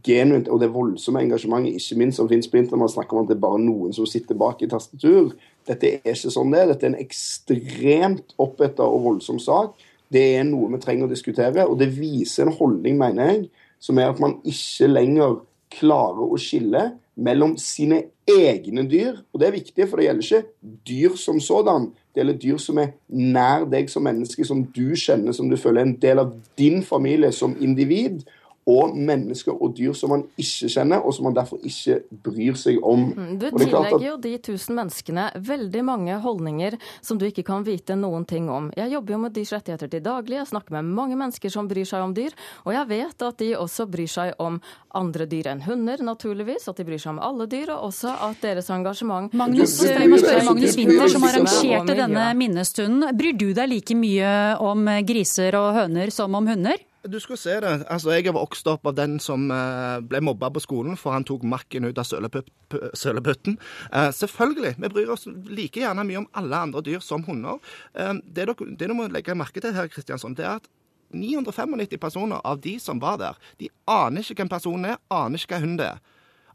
[0.06, 3.32] genuint, og det voldsomme engasjementet ikke minst som finnes på internett, man snakker om at
[3.32, 5.32] det er bare noen som sitter bak i tastatur.
[5.68, 6.68] Dette er ikke sånn det er.
[6.70, 9.74] Dette er en ekstremt oppheta og voldsom sak.
[10.12, 13.46] Det er noe vi trenger å diskutere, og det viser en holdning, mener jeg,
[13.82, 15.40] som er at man ikke lenger
[15.72, 16.90] klarer å skille
[17.22, 21.90] mellom sine egne dyr, og det er viktig, for det gjelder ikke dyr som sådan.
[22.12, 25.82] Det gjelder dyr som er nær deg som menneske, som du kjenner, som du føler
[25.82, 28.22] er en del av din familie som individ.
[28.70, 32.76] Og mennesker og dyr som man ikke kjenner, og som man derfor ikke bryr seg
[32.86, 33.08] om.
[33.10, 37.64] Mm, Du er tillegger jo de tusen menneskene veldig mange holdninger som du ikke kan
[37.66, 38.70] vite noen ting om.
[38.78, 41.88] Jeg jobber jo med dyrs rettigheter til daglig, jeg snakker med mange mennesker som bryr
[41.88, 42.30] seg om dyr,
[42.62, 44.60] og jeg vet at de også bryr seg om
[44.94, 48.46] andre dyr enn hunder, naturligvis, at de bryr seg om alle dyr, og også at
[48.46, 53.10] deres engasjement Magnus, vi må spørre Magnus Winther, som arrangerte denne minnestunden.
[53.18, 56.78] Bryr du deg like mye om griser og høner som om hunder?
[57.08, 57.70] Du skulle se det.
[57.90, 61.24] Altså, Jeg har vokst opp av den som eh, ble mobba på skolen for han
[61.26, 63.56] tok makken ut av søleput- pu- søleputten.
[63.92, 64.76] Eh, selvfølgelig.
[64.78, 67.58] Vi bryr oss like gjerne mye om alle andre dyr som hunder.
[67.94, 70.70] Eh, det, dere, det du må legge merke til her, Kristiansson, det er at
[71.12, 75.58] 995 personer av de som var der, de aner ikke hvem personen er, aner ikke
[75.58, 75.98] hva hund det er.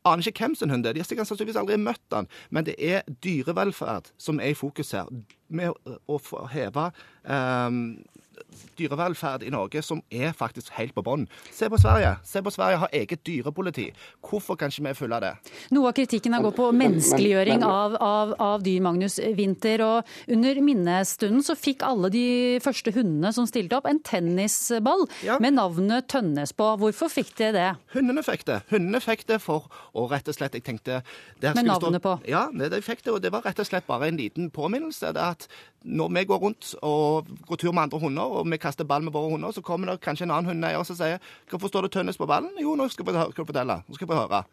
[0.08, 0.96] Aner ikke hvem sin hund er.
[0.96, 2.30] De har sikkert sannsynligvis aldri møtt den.
[2.56, 5.12] Men det er dyrevelferd som er i fokus her.
[5.52, 5.76] Med
[6.08, 6.18] å,
[6.56, 6.88] heve
[7.28, 7.82] eh,
[8.78, 11.26] dyrevelferd i Norge som er faktisk helt på bånn.
[11.54, 12.16] Se på Sverige.
[12.28, 13.88] Se på Sverige har eget dyrepoliti.
[14.26, 15.32] Hvorfor kan ikke vi følge det?
[15.76, 19.84] Noe av kritikken har gått på menneskeliggjøring av, av, av dyr, Magnus Winther.
[19.86, 22.26] Og under minnestunden så fikk alle de
[22.64, 25.08] første hundene som stilte opp, en tennisball
[25.44, 26.70] med navnet Tønnes på.
[26.82, 27.68] Hvorfor fikk de det?
[27.96, 28.62] Hundene fikk det.
[28.72, 29.68] Hundene fikk det for
[29.98, 31.02] å rett og slett Jeg tenkte
[31.42, 32.14] der Med navnet stå- på?
[32.30, 35.12] Ja, det, de fikk det, og det var rett og slett bare en liten påminnelse.
[35.16, 35.48] Det at
[35.88, 39.14] når vi går rundt og går tur med andre hunder, og vi kaster ball med
[39.16, 41.20] våre hunder, så kommer det kanskje en annen hundeeier som sier
[41.50, 43.84] 'Hvorfor står det Tønnes på ballen?' Jo, nå skal jeg fortelle.
[43.88, 44.44] Nå skal jeg få høre.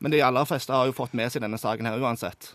[0.00, 2.54] Men de aller fleste har jo fått med seg denne saken her uansett.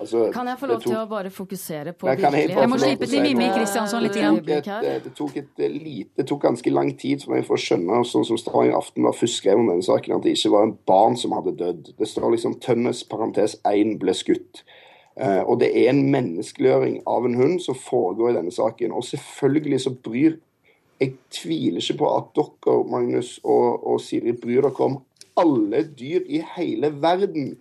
[0.00, 2.68] Altså, Kan jeg få lov lov til å bare fokusere på Jeg jeg, helt bare
[2.70, 3.08] virkeligheten?
[3.08, 4.14] til Mimmi Kristiansson litt.
[4.14, 7.46] Det tok, et, det, tok et eh, lite, det tok ganske lang tid for meg
[7.46, 10.36] for å skjønne, sånn som Stavanger Aften var først skrev om denne saken, at det
[10.38, 11.90] ikke var en barn som hadde dødd.
[11.98, 14.62] Det står liksom Tønnes parentes 1 ble skutt.
[15.18, 18.94] Eh, og det er en menneskeliggjøring av en hund som foregår i denne saken.
[18.94, 20.38] Og selvfølgelig så bryr
[20.98, 24.96] Jeg tviler ikke på at dere, Magnus og, og Siri, bryr dere om
[25.38, 27.52] alle dyr i hele verden.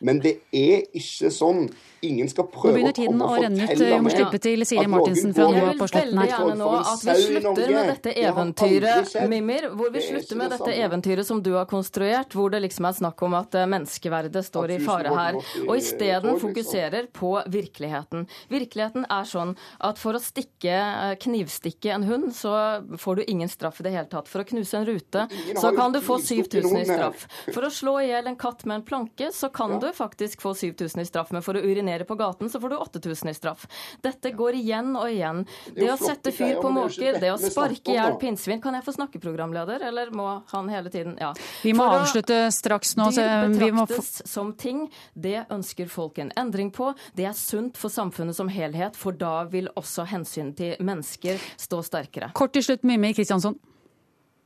[0.00, 1.70] Men det er ikke sånn.
[2.02, 6.56] Ingen skal prøve å komme og fortelle meg at noen går på slutten Veldig gjerne
[6.58, 11.42] nå at vi slutter med dette eventyret, Mimir, hvor vi slutter med dette eventyret som
[11.46, 15.12] du har konstruert, hvor det liksom er snakk om at eh, menneskeverdet står i fare
[15.14, 18.26] her, og isteden fokuserer på virkeligheten.
[18.50, 23.50] Virkeligheten er sånn at for å stikke, eh, knivstikke en hund, så får du ingen
[23.52, 24.30] straff i det hele tatt.
[24.30, 27.28] For å knuse en rute, så kan du få 7000 i straff.
[27.52, 30.54] For å slå i hjel en katt med en planke, så kan du faktisk få
[30.58, 31.30] 7000 i straff.
[31.30, 33.66] Men for å urinere på gaten, så får du 8000 i straff.
[34.02, 35.44] Dette går igjen og igjen.
[35.66, 38.74] Det Det å sette fyr på er måker, det å sparke i hjel pinnsvin Kan
[38.74, 41.16] jeg få snakke, programleder, eller må han hele tiden?
[41.20, 41.32] Ja.
[41.62, 43.10] Vi må For å- avslutte straks nå.
[43.12, 44.90] Så Dyr vi må få betraktes som ting.
[45.14, 46.94] Det ønsker folk en endring på.
[47.14, 51.82] Det er sunt for samfunnet som helhet, for da vil også hensynet til mennesker stå
[51.82, 52.32] sterkere.
[52.34, 53.58] Kort til slutt, Mimmi Kristiansson.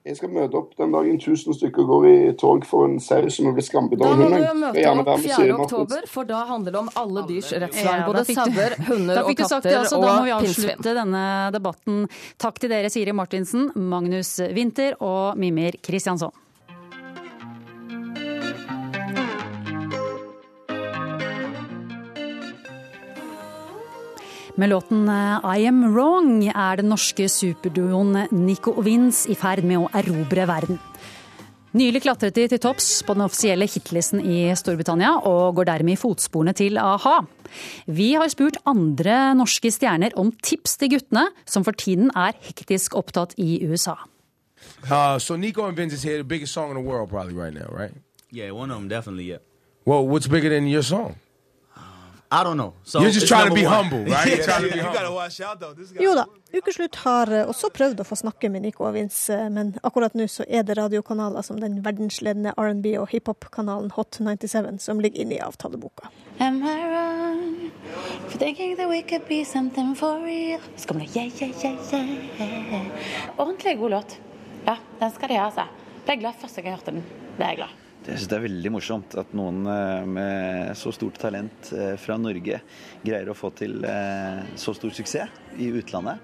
[0.06, 3.48] Jeg skal møte opp den dagen tusen stykker går i tog for en sau som
[3.48, 4.38] blir blitt Da av må hunden.
[4.38, 5.34] du Skal møte opp 4.
[5.34, 8.04] Siri oktober, for da handler det om alle dyrs rettsvern.
[8.06, 10.00] Både sauer, hunder og katter du sagt det, katter altså.
[10.04, 11.24] Da må vi avslutte denne
[11.58, 12.00] debatten.
[12.38, 16.30] Takk til dere, Siri Martinsen, Magnus Winther og Mimir Kristiansson.
[24.56, 29.66] Med låten eh, I Am Wrong er den norske superduoen Nico og Vince i ferd
[29.68, 30.78] med å erobre verden.
[31.76, 36.00] Nylig klatret de til topps på den offisielle hitlisten i Storbritannia, og går dermed i
[36.00, 37.18] fotsporene til a-ha.
[37.84, 42.96] Vi har spurt andre norske stjerner om tips til guttene, som for tiden er hektisk
[42.96, 43.98] opptatt i USA.
[44.88, 47.52] Uh, so Nico and Vince is here, the biggest song in the world probably right
[47.52, 47.92] now, right?
[48.32, 49.28] Yeah, one of them definitely.
[49.28, 49.44] Yeah.
[49.84, 51.16] Well, what's bigger than your song?
[52.30, 52.72] I don't know.
[52.82, 53.72] So You're just trying to be one.
[53.74, 54.26] humble, right?
[54.26, 55.00] You're trying to be you humble.
[55.00, 55.72] gotta watch out though.
[55.74, 55.92] This.
[56.00, 59.48] Jo da, Ukeslutt har eh, også prøvd å få snakke med Nico og Vince, eh,
[59.50, 64.80] men akkurat nå så er det radiokanaler som den verdensledende R&B- og hiphop-kanalen Hot 97
[64.82, 66.10] som ligger inne i avtaleboka.
[66.40, 67.70] Am I wrong
[68.28, 70.60] for thinking that we could be something for real?
[70.76, 72.10] Så kommer det yeah, yeah, yeah,
[72.40, 72.86] yeah.
[73.38, 74.18] Ordentlig god låt.
[74.66, 75.68] Ja, den skal de ha, altså.
[76.06, 77.04] Ble glad første gang jeg hørte den.
[77.38, 77.82] Det er jeg glad.
[78.06, 82.14] Jeg synes det er veldig morsomt at noen eh, med så stort talent eh, fra
[82.20, 82.60] Norge
[83.02, 86.22] greier å få til eh, så stor suksess i utlandet.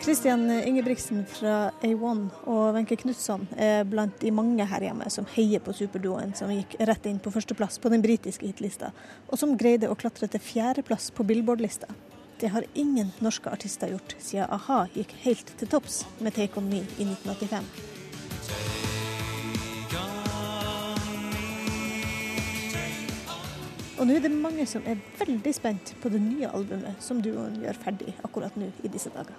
[0.00, 5.62] Kristian Ingebrigtsen fra A1 og Wenche Knutson er blant de mange her hjemme som heier
[5.62, 8.90] på superduoen som gikk rett inn på førsteplass på den britiske hitlista,
[9.28, 11.92] og som greide å klatre til fjerdeplass på Billboard-lista.
[12.40, 16.66] Det har ingen norske artister gjort siden a-ha gikk helt til topps med Take On
[16.72, 17.99] Me i 1985.
[24.00, 27.58] Og nå er det mange som er veldig spent på det nye albumet som duoen
[27.60, 29.36] gjør ferdig akkurat nå i disse dager.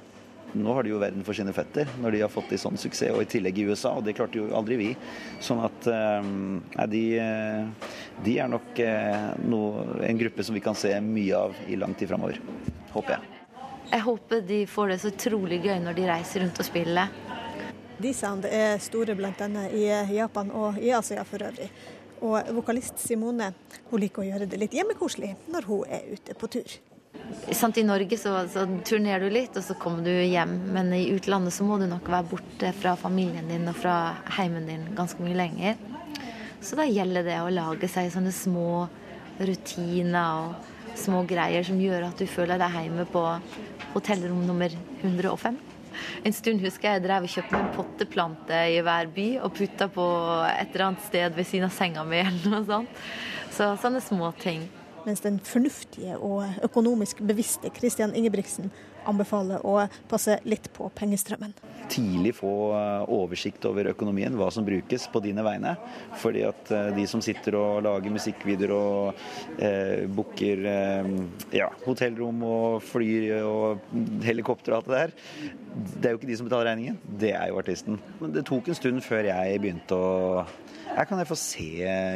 [0.53, 3.13] Nå har de jo verden for sine føtter når de har fått i sånn suksess,
[3.15, 4.89] og i tillegg i USA, og det klarte jo aldri vi.
[5.41, 6.29] Sånn at eh,
[6.91, 7.89] de, eh,
[8.27, 11.95] de er nok eh, noe, en gruppe som vi kan se mye av i lang
[11.97, 12.37] tid framover.
[12.93, 13.37] Håper jeg.
[13.91, 17.30] Jeg håper de får det så utrolig gøy når de reiser rundt og spiller.
[18.01, 19.49] D-Sound er store bl.a.
[19.71, 21.69] i Japan og i Asia for øvrig.
[22.21, 23.49] Og vokalist Simone
[23.89, 26.77] hun liker å gjøre det litt hjemmekoselig når hun er ute på tur.
[27.51, 30.53] Sant, I Norge så, så turnerer du litt, og så kommer du hjem.
[30.75, 33.95] Men i utlandet så må du nok være borte fra familien din og fra
[34.37, 35.79] heimen din ganske mye lenger.
[36.61, 38.85] Så da gjelder det å lage seg sånne små
[39.41, 43.25] rutiner og små greier som gjør at du føler deg hjemme på
[43.95, 45.57] hotellrom nummer 105.
[46.25, 49.87] En stund husker jeg jeg drev og kjøpte en potteplante i hver by og putta
[49.91, 50.05] på
[50.49, 53.01] et eller annet sted ved siden av senga mi eller noe sånt.
[53.51, 54.67] Så sånne små ting.
[55.05, 58.69] Mens den fornuftige og økonomisk bevisste Christian Ingebrigtsen
[59.09, 59.77] anbefaler å
[60.09, 61.53] passe litt på pengestrømmen.
[61.91, 65.75] Tidlig få eh, oversikt over økonomien, hva som brukes på dine vegne.
[66.21, 71.11] Fordi at eh, de som sitter og lager musikkvideoer og eh, booker eh,
[71.57, 73.91] ja, hotellrom og fly og
[74.25, 75.15] helikopter og alt det der,
[75.71, 77.99] det er jo ikke de som betaler regningen, det er jo artisten.
[78.19, 80.45] Men det tok en stund før jeg begynte å
[80.95, 81.67] her kan jeg få se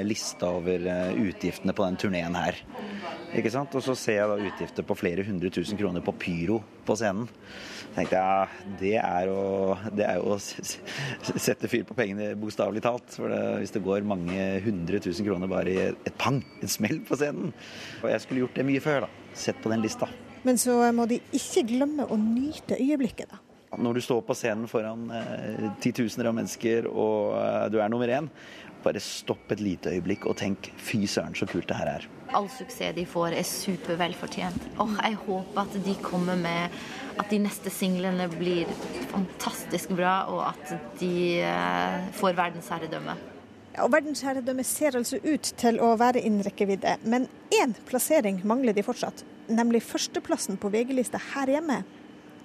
[0.05, 2.57] lista over eh, utgiftene på den turneen her.
[3.35, 3.73] Ikke sant?
[3.75, 7.29] Og så ser jeg da utgifter på flere hundre tusen kroner på pyro på scenen.
[7.29, 9.45] Så tenkte jeg det er å,
[9.95, 13.07] det er jo å sette fyr på pengene, bokstavelig talt.
[13.15, 16.99] For det, hvis det går mange hundre tusen kroner bare i et pang, et smell
[17.07, 17.55] på scenen.
[18.03, 19.31] Og jeg skulle gjort det mye før, da.
[19.35, 20.11] Sett på den lista.
[20.45, 23.44] Men så må de ikke glemme å nyte øyeblikket, da.
[23.75, 28.11] Når du står på scenen foran eh, titusener av mennesker og eh, du er nummer
[28.11, 28.29] én,
[28.85, 32.07] bare stopp et lite øyeblikk og tenk fy søren så kult det her er.
[32.37, 34.69] All suksess de får, er supervelfortjent.
[34.83, 36.77] Og jeg håper at de kommer med
[37.15, 38.69] at de neste singlene blir
[39.11, 43.15] fantastisk bra, og at de eh, får verdensherredømme.
[43.75, 48.75] Ja, og Verdensherredømme ser altså ut til å være innen rekkevidde, men én plassering mangler
[48.75, 49.25] de fortsatt.
[49.51, 51.81] Nemlig førsteplassen på VG-lista her hjemme.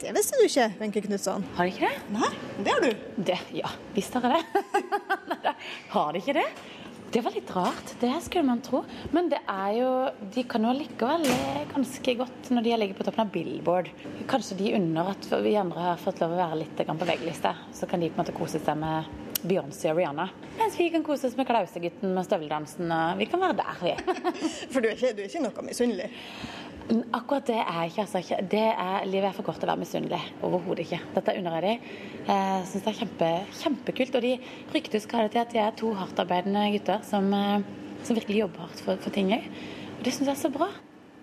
[0.00, 1.42] Det visste du ikke, Wenche Knutson.
[1.58, 2.12] Har de ikke det?
[2.14, 2.28] Nei,
[2.64, 3.02] det har du.
[3.30, 5.52] Det, ja, visst har jeg det.
[5.94, 6.44] har de ikke det?
[7.12, 8.80] Det var litt rart, det skulle man tro.
[9.12, 9.90] Men det er jo
[10.32, 11.26] De kan jo likevel
[11.74, 13.90] ganske godt når de har ligget på toppen av Billboard.
[14.30, 17.52] Kanskje de unner at vi andre har fått lov å være litt på VG-lista.
[17.76, 19.10] Så kan de på en måte kose seg med
[19.42, 20.30] Beyoncé og Rihanna.
[20.56, 22.88] Mens vi kan kose oss med Klausegutten med støveldansen.
[22.88, 23.94] Og vi kan være der, vi.
[24.72, 26.08] For du er ikke, du er ikke noe misunnelig?
[27.14, 28.02] Akkurat det er ikke.
[28.02, 30.20] Altså, det er, livet er for kort til å være misunnelig.
[30.46, 30.98] Overhodet ikke.
[31.14, 31.90] Dette unner jeg dem.
[32.26, 33.28] Jeg syns det er kjempe,
[33.60, 34.18] kjempekult.
[34.18, 34.32] Og de
[34.74, 37.62] ryktes skadet til at de er to hardtarbeidende gutter som, eh,
[38.02, 39.46] som virkelig jobber hardt for, for ting òg.
[39.98, 40.70] Og det syns jeg er så bra.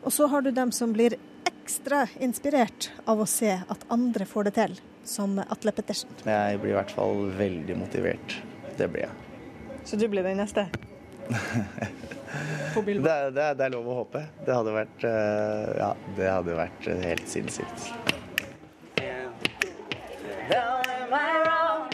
[0.07, 1.17] Og så har du dem som blir
[1.49, 6.13] ekstra inspirert av å se at andre får det til, som Atle Pettersen.
[6.23, 8.37] Jeg blir i hvert fall veldig motivert.
[8.79, 9.81] Det blir jeg.
[9.83, 10.69] Så du blir den neste?
[12.77, 14.19] Det, det, det, er lov å håpe.
[14.45, 15.87] Det hadde vært, uh, ja,
[16.19, 17.87] det hadde vært helt sinnssykt.
[20.51, 21.89] Now am I wrong?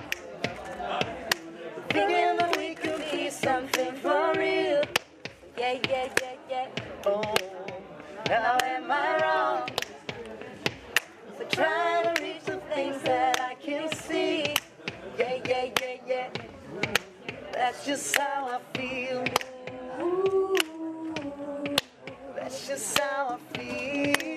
[11.50, 11.93] To reach
[17.64, 19.24] That's just how I feel.
[20.02, 20.54] Ooh,
[22.36, 24.33] that's just how I feel.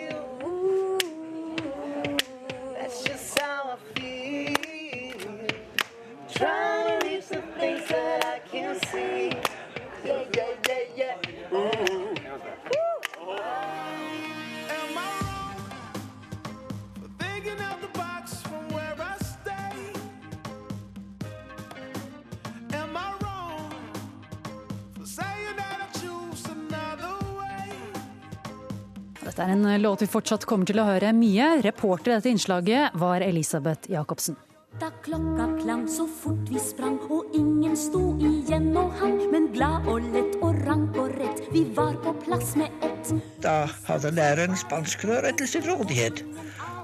[29.37, 31.59] Dette er en låt vi fortsatt kommer til å høre mye.
[31.61, 34.39] Reporter i dette innslaget var Elisabeth Jacobsen.
[34.81, 39.19] Da klokka klang så fort vi sprang, og ingen sto igjen og hang.
[39.35, 43.13] Men glad og lett og rank og rett, vi var på plass med ett.
[43.45, 46.25] Da hadde læreren spanskrøret til sin rådighet.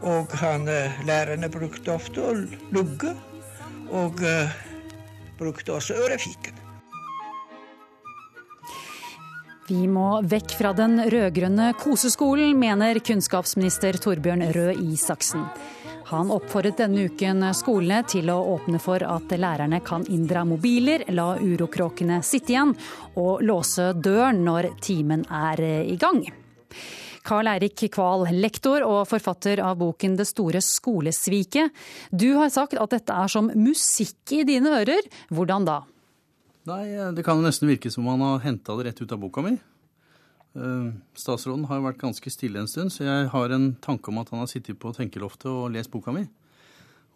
[0.04, 2.36] Og han, eh, lærerne brukte ofte å
[2.76, 3.14] lugge,
[3.88, 4.52] og uh,
[5.40, 6.61] brukte også ørefiken.
[9.72, 15.46] Vi må vekk fra den rød-grønne koseskolen, mener kunnskapsminister Torbjørn Røe Isaksen.
[16.10, 21.38] Han oppfordret denne uken skolene til å åpne for at lærerne kan inndra mobiler, la
[21.40, 22.74] urokråkene sitte igjen
[23.16, 26.20] og låse døren når timen er i gang.
[27.24, 31.70] Karl Eirik Kval, lektor og forfatter av boken 'Det store skolesviket'.
[32.12, 35.00] Du har sagt at dette er som musikk i dine ører.
[35.30, 35.80] Hvordan da?
[36.68, 36.84] Nei,
[37.14, 39.42] Det kan jo nesten virke som om han har henta det rett ut av boka
[39.42, 39.56] mi.
[40.54, 44.20] Eh, Statsråden har jo vært ganske stille en stund, så jeg har en tanke om
[44.20, 46.26] at han har sittet på tenkeloftet og lest boka mi.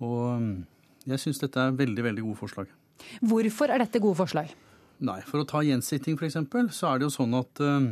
[0.01, 0.65] Og eh,
[1.13, 2.73] jeg syns dette er veldig, veldig gode forslag.
[3.21, 4.51] Hvorfor er dette gode forslag?
[5.05, 6.39] Nei, For å ta gjensitting f.eks.,
[6.73, 7.91] så er det jo sånn at uh,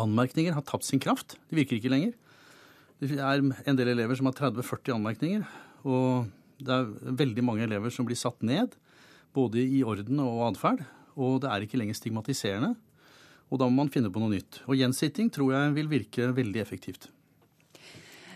[0.00, 1.36] anmerkninger har tapt sin kraft.
[1.50, 2.14] De virker ikke lenger.
[3.02, 5.44] Det er en del elever som har 30-40 anmerkninger.
[5.84, 6.30] Og
[6.64, 8.72] det er veldig mange elever som blir satt ned,
[9.34, 10.84] både i orden og atferd.
[11.14, 12.74] Og det er ikke lenger stigmatiserende.
[13.52, 14.62] Og da må man finne på noe nytt.
[14.66, 17.10] Og gjensitting tror jeg vil virke veldig effektivt.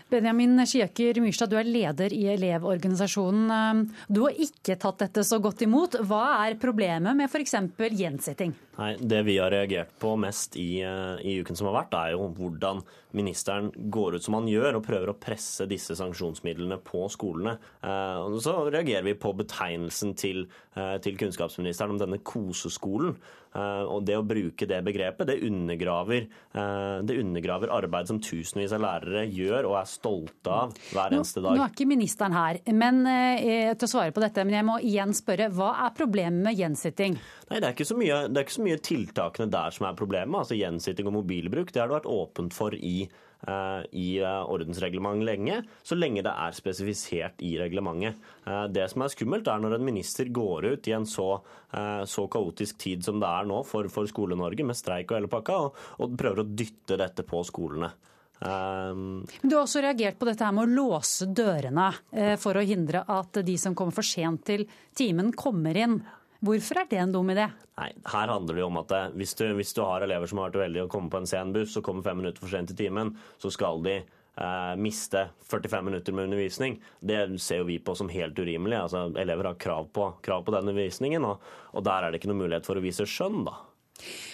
[0.09, 3.83] Benjamin Skiaker Myrstad, du er leder i Elevorganisasjonen.
[4.09, 5.99] Du har ikke tatt dette så godt imot.
[6.09, 7.53] Hva er problemet med f.eks.
[7.77, 8.55] gjensitting?
[8.79, 12.13] Nei, Det vi har reagert på mest i, eh, i, uken som har vært, er
[12.15, 12.81] jo hvordan
[13.17, 17.57] ministeren går ut som han gjør og prøver å presse disse sanksjonsmidlene på skolene.
[17.83, 23.17] Eh, så reagerer vi på betegnelsen til, eh, til kunnskapsministeren om denne koseskolen.
[23.55, 28.73] Eh, Og det å bruke det begrepet, det undergraver, eh, det undergraver arbeid som tusenvis
[28.75, 31.55] av lærere gjør og er stolte av hver eneste dag.
[31.55, 34.65] Nå nå er ikke ministeren her men, eh, til å svare på dette, men jeg
[34.65, 35.49] må igjen spørre.
[35.51, 37.17] Hva er problemet med gjensitting?
[37.49, 39.97] Nei, det er, ikke så mye, det er ikke så mye tiltakene der som er
[39.97, 40.35] problemet.
[40.39, 43.09] Altså Gjensitting og mobilbruk det har det vært åpent for i,
[43.47, 48.19] i eh, ordensreglement lenge, så lenge det er spesifisert i reglementet.
[48.43, 51.29] Eh, det som er skummelt, er når en minister går ut i en så,
[51.71, 55.31] eh, så kaotisk tid som det er nå for, for Skole-Norge, med streik og hele
[55.31, 57.93] pakka, og, og prøver å dytte dette på skolene.
[58.39, 62.63] Um, Du har også reagert på dette her med å låse dørene eh, for å
[62.63, 64.63] hindre at de som kommer for sent til
[64.95, 65.97] timen, kommer inn.
[66.39, 67.49] Hvorfor er det en dum idé?
[67.79, 70.47] Nei, her handler det jo om at hvis, du, hvis du har elever som har
[70.49, 72.77] vært uheldige å komme på en sen buss og kommer fem minutter for sent i
[72.79, 73.11] timen,
[73.43, 76.77] så skal de eh, miste 45 minutter med undervisning.
[77.03, 78.77] Det ser jo vi på som helt urimelig.
[78.85, 81.43] Altså, elever har krav på, krav på den undervisningen, og,
[81.75, 83.57] og der er det ikke noen mulighet for å vise skjønn, da.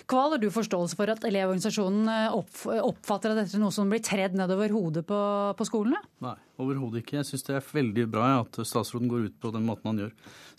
[0.06, 4.04] Hva har du forståelse for at Elevorganisasjonen eh, oppfatter at dette er noe som blir
[4.06, 5.20] tredd nedover hodet på,
[5.58, 6.02] på skolene?
[6.24, 7.18] Nei, overhodet ikke.
[7.20, 10.14] Jeg syns det er veldig bra at statsråden går ut på den måten han gjør.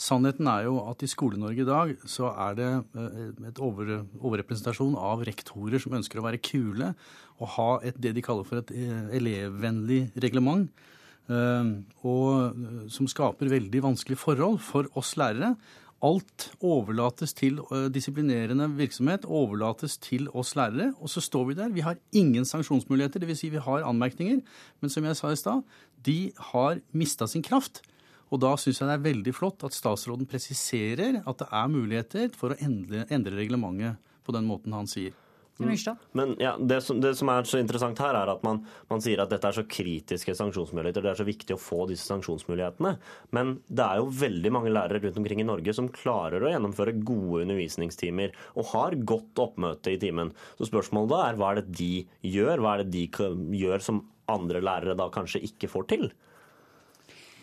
[0.08, 4.98] Sannheten er jo at i Skole-Norge i dag så er det eh, et over, overrepresentasjon
[4.98, 6.92] av rektorer som ønsker å være kule
[7.36, 10.68] og ha et, det de kaller for et eh, elevvennlig reglement.
[11.26, 15.56] Og som skaper veldig vanskelige forhold for oss lærere.
[16.04, 20.90] Alt overlates til eh, disiplinerende virksomhet, overlates til oss lærere.
[21.00, 21.72] Og så står vi der.
[21.72, 23.40] Vi har ingen sanksjonsmuligheter, dvs.
[23.40, 24.42] Si vi har anmerkninger.
[24.80, 25.62] Men som jeg sa i stad,
[26.04, 27.80] de har mista sin kraft.
[28.28, 32.32] Og da syns jeg det er veldig flott at statsråden presiserer at det er muligheter
[32.36, 35.14] for å endre, endre reglementet på den måten han sier.
[35.62, 36.02] Myrstad?
[36.12, 39.22] Men ja, det, som, det som er så interessant her, er at man, man sier
[39.22, 41.04] at dette er så kritiske sanksjonsmuligheter.
[41.04, 42.92] Det er så viktig å få disse sanksjonsmulighetene.
[43.36, 46.98] Men det er jo veldig mange lærere rundt omkring i Norge som klarer å gjennomføre
[47.00, 50.34] gode undervisningstimer og har godt oppmøte i timen.
[50.60, 51.92] Så spørsmålet da er hva er det de
[52.36, 52.60] gjør?
[52.60, 56.08] Hva er det de gjør som andre lærere da kanskje ikke får til?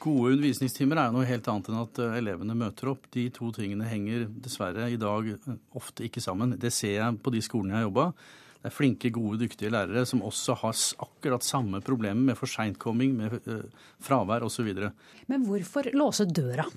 [0.04, 3.06] Gode undervisningstimer er jo noe helt annet enn at eh, elevene møter opp.
[3.14, 6.58] De to tingene henger dessverre i dag eh, ofte ikke sammen.
[6.60, 8.08] Det ser jeg på de skolene jeg har jobba.
[8.64, 10.76] Det er flinke, gode, dyktige lærere som også har
[11.06, 14.74] akkurat samme problemer med for seintkomming, med eh, fravær osv.
[15.32, 16.68] Men hvorfor låse døra?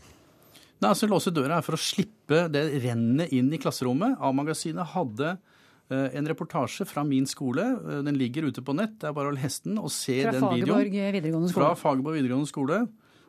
[0.76, 4.18] Nei, altså Låse døra er for å slippe det rennet inn i klasserommet.
[4.20, 5.38] A-magasinet hadde
[5.88, 7.64] en reportasje fra min skole.
[8.04, 8.98] Den ligger ute på nett.
[9.00, 10.82] Det er bare å lese den og se Fra den videoen.
[10.82, 11.70] Fagerborg videregående Fra.
[11.78, 12.80] Fagerborg videregående skole,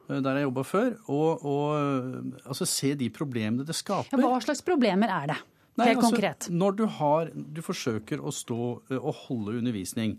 [0.07, 0.89] der jeg jobba før.
[1.11, 4.15] Og, og eh, altså, se de problemene det skaper.
[4.15, 5.39] Ja, hva slags problemer er det?
[5.77, 6.49] Nei, Helt altså, konkret.
[6.49, 8.61] Når du, har, du forsøker å stå
[8.97, 10.17] og holde undervisning,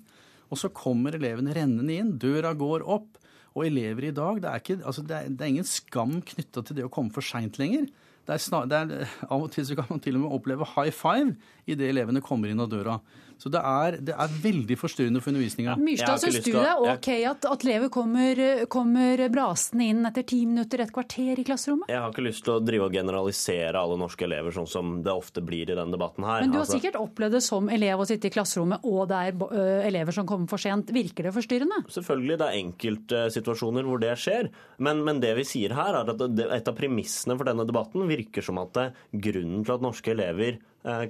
[0.49, 3.17] og så kommer elevene rennende inn, døra går opp,
[3.59, 6.63] og elever i dag Det er, ikke, altså det er, det er ingen skam knytta
[6.63, 7.89] til det å komme for seint lenger.
[8.29, 10.69] Det er snar, det er, av og til så kan man til og med oppleve
[10.77, 11.33] high five
[11.67, 12.99] idet elevene kommer inn av døra.
[13.39, 15.77] Så det er, det er veldig forstyrrende for undervisninga.
[15.79, 18.41] Myrstad, syns du det er OK at, at elever kommer,
[18.73, 21.87] kommer brasende inn etter ti minutter, et kvarter i klasserommet?
[21.93, 25.15] Jeg har ikke lyst til å drive og generalisere alle norske elever, sånn som det
[25.15, 26.43] ofte blir i denne debatten her.
[26.43, 29.21] Men du har Altså- sikkert opplevd det som elev å sitte i klasserommet, og det
[29.31, 30.91] er elever som kommer for sent.
[30.91, 31.85] Virker det forstyrrende?
[31.95, 34.51] Selvfølgelig, det er enkeltsituasjoner hvor det skjer.
[34.83, 38.07] Men, men det vi sier her, er at det, et av premissene for denne debatten
[38.09, 40.59] virker som at det, grunnen til at norske elever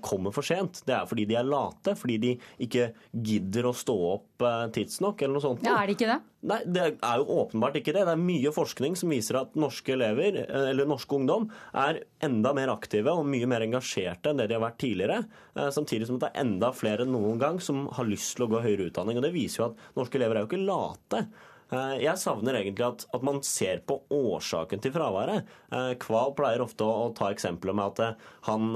[0.03, 1.95] kommer for sent, det er fordi de er late.
[1.99, 2.33] Fordi de
[2.64, 5.66] ikke gidder å stå opp eh, tidsnok, eller noe sånt.
[5.66, 6.19] Ja, er det ikke det?
[6.49, 8.05] Nei, det er jo åpenbart ikke det.
[8.07, 12.55] Det er mye forskning som viser at norske elever, eh, eller norske ungdom, er enda
[12.57, 15.21] mer aktive og mye mer engasjerte enn det de har vært tidligere.
[15.59, 18.53] eh, Samtidig som det er enda flere enn noen gang som har lyst til å
[18.55, 19.21] gå høyere utdanning.
[19.21, 21.27] Og det viser jo at norske elever er jo ikke late.
[21.69, 25.49] Eh, Jeg savner egentlig at, at man ser på årsaken til fraværet.
[25.73, 28.71] Eh, Kval pleier ofte å, å ta eksempler med at eh, han,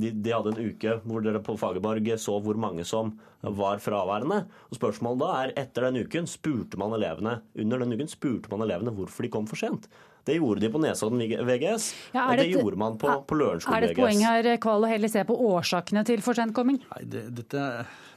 [0.00, 4.44] de, de hadde en uke hvor dere på Fagerborg så hvor mange som var fraværende.
[4.68, 8.64] Og Spørsmålet da er etter den uken spurte man elevene under den uken spurte man
[8.66, 9.88] elevene hvorfor de kom for sent.
[10.28, 11.86] Det gjorde de på Nesodden VGS.
[12.12, 14.84] Ja, er det, det gjorde man på, på Lørenskog Er det et poeng her, Kval,
[14.84, 16.76] å heller se på årsakene til for sentkomming?
[16.92, 17.64] Nei, det, dette,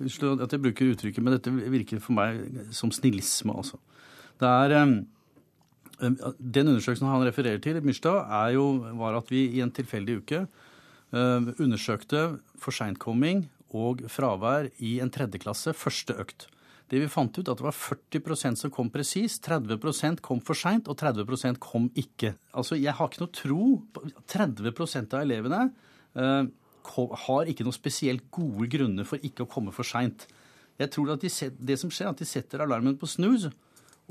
[0.03, 2.43] Unnskyld at jeg bruker uttrykket, men dette virker for meg
[2.75, 3.79] som snillisme, altså.
[4.43, 4.73] Det er
[6.43, 8.65] Den undersøkelsen han refererer til, Myrstad, jo,
[8.99, 10.45] var at vi i en tilfeldig uke
[11.13, 16.47] undersøkte for seintkomming og fravær i en tredjeklasse første økt.
[16.91, 20.89] Det vi fant ut, at det var 40% som kom presis, 30% kom for seint,
[20.91, 22.33] og 30% kom ikke.
[22.53, 25.71] Altså, Jeg har ikke noe tro på 30 av elevene
[26.83, 30.27] har ikke noen spesielt gode grunner for ikke å komme for seint.
[30.77, 31.29] Jeg tror at de
[31.65, 33.51] Det som skjer, er at de setter alarmen på snooze,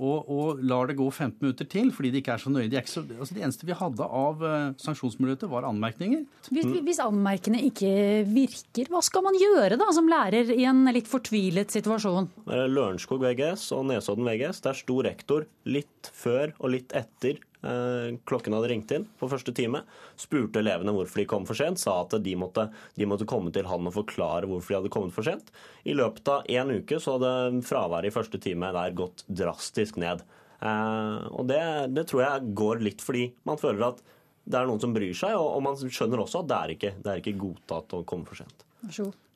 [0.01, 2.69] og, og, lar det gå 15 minutter til fordi de ikke er så nøye.
[2.73, 6.25] De, er så, altså det eneste vi hadde av uh, sanksjonsmuligheter, var anmerkninger.
[6.49, 7.93] Hvis, hvis anmerkene ikke
[8.31, 12.31] virker, hva skal man gjøre da, som lærer i en litt fortvilet situasjon?
[12.49, 18.57] Lørenskog VGS og Nesodden VGS, der sto rektor litt før og litt etter eh, klokken
[18.57, 19.85] hadde ringt inn på første time,
[20.19, 22.67] spurte elevene hvorfor de kom for sent, sa at de måtte,
[22.99, 25.53] de måtte komme til han og forklare hvorfor de hadde kommet for sent.
[25.87, 30.25] I løpet av én uke så hadde fraværet i første time der gått drastisk ned.
[30.63, 31.63] Eh, og det,
[31.95, 34.03] det, tror jeg går litt fordi man føler at
[34.45, 36.95] det er noen som bryr seg, og, og man skjønner også at det er ikke,
[37.03, 38.67] det er ikke godtatt å komme for sent.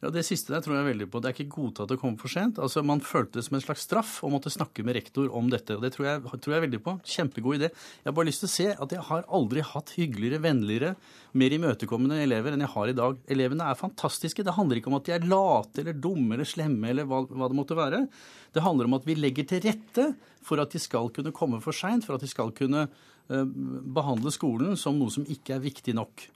[0.02, 1.20] Ja, Det siste der tror jeg veldig på.
[1.22, 2.58] Det er ikke godtatt å komme for sent.
[2.58, 5.76] Altså, Man følte det som en slags straff å måtte snakke med rektor om dette.
[5.76, 6.96] og Det tror jeg, tror jeg veldig på.
[7.06, 7.70] Kjempegod idé.
[7.70, 10.96] Jeg har bare lyst til å se at jeg har aldri hatt hyggeligere, vennligere,
[11.32, 13.18] mer imøtekommende elever enn jeg har i dag.
[13.30, 14.42] Elevene er fantastiske.
[14.42, 17.48] Det handler ikke om at de er late eller dumme eller slemme eller hva, hva
[17.48, 18.06] det måtte være.
[18.52, 20.10] Det handler om at vi legger til rette
[20.42, 22.88] for at de skal kunne komme for seint, for at de skal kunne
[23.28, 26.28] behandle skolen som noe som ikke er viktig nok.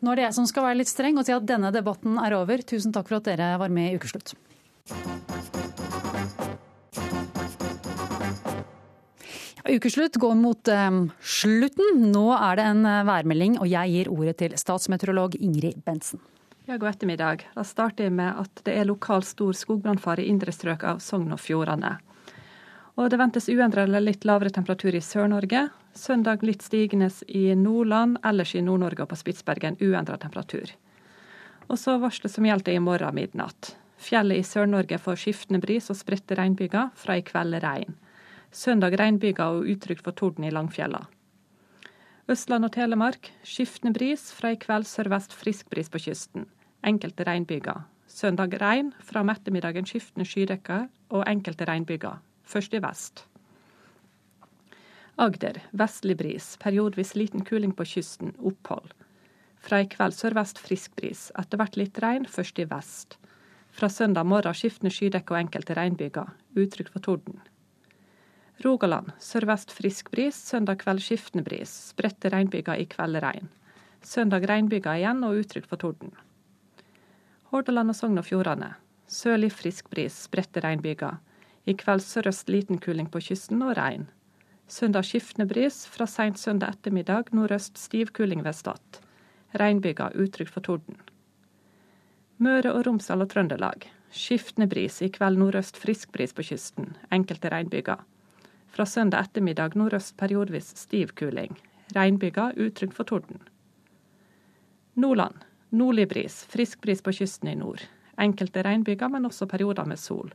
[0.00, 2.36] Nå er det jeg som skal være litt streng og si at denne debatten er
[2.38, 2.64] over.
[2.64, 4.32] Tusen takk for at dere var med i Ukeslutt.
[9.64, 12.10] Ukeslutt går mot eh, slutten.
[12.12, 16.20] Nå er det en eh, værmelding, og jeg gir ordet til statsmeteorolog Ingrid Bentsen.
[16.68, 17.46] Ja, God ettermiddag.
[17.56, 21.32] Da starter jeg med at det er lokal stor skogbrannfare i indre strøk av Sogn
[21.32, 21.96] og Fjordane.
[23.00, 25.66] Og det ventes uendret eller litt lavere temperatur i Sør-Norge.
[25.94, 30.72] Søndag litt stigende i Nordland, ellers i Nord-Norge og på Spitsbergen uendret temperatur.
[31.70, 33.76] Og så varselet som gjaldt i morgen midnatt.
[34.02, 37.94] Fjellet i Sør-Norge får skiftende bris og spredte regnbyger, fra i kveld regn.
[38.50, 41.04] Søndag regnbyger og utrygt for torden i Langfjella.
[42.30, 46.48] Østland og Telemark skiftende bris, fra i kveld sørvest frisk bris på kysten.
[46.84, 47.84] Enkelte regnbyger.
[48.10, 53.24] Søndag regn, fra om ettermiddagen skiftende skydekker og enkelte regnbyger først i vest.
[55.16, 58.92] Agder vestlig bris, periodvis liten kuling på kysten, opphold.
[59.62, 63.18] Fra i kveld sørvest frisk bris, etter hvert litt regn, først i vest.
[63.74, 67.40] Fra søndag morgen skiftende skydekke og enkelte regnbyger, utrygt for torden.
[68.64, 73.50] Rogaland sørvest frisk bris, søndag kveld skiftende bris, spredte regnbyger i kveld regn.
[74.04, 76.14] Søndag regnbyger igjen og utrygt for torden.
[77.54, 78.74] Hordaland og Sogn og Fjordane
[79.14, 81.18] sørlig frisk bris, spredte regnbyger.
[81.66, 84.08] I kveld sørøst liten kuling på kysten og regn.
[84.66, 89.00] Søndag skiftende bris, fra seint søndag ettermiddag nordøst stiv kuling ved Stad.
[89.60, 90.96] Regnbyger utrygt for torden.
[92.40, 93.84] Møre og Romsdal og Trøndelag.
[94.10, 96.96] Skiftende bris, i kveld nordøst frisk bris på kysten.
[97.12, 98.00] Enkelte regnbyger.
[98.72, 101.52] Fra søndag ettermiddag nordøst periodevis stiv kuling.
[101.94, 103.44] Regnbyger utrygt for torden.
[104.94, 105.44] Nordland.
[105.70, 107.84] Nordlig bris, frisk bris på kysten i nord.
[108.18, 110.32] Enkelte regnbyger, men også perioder med sol.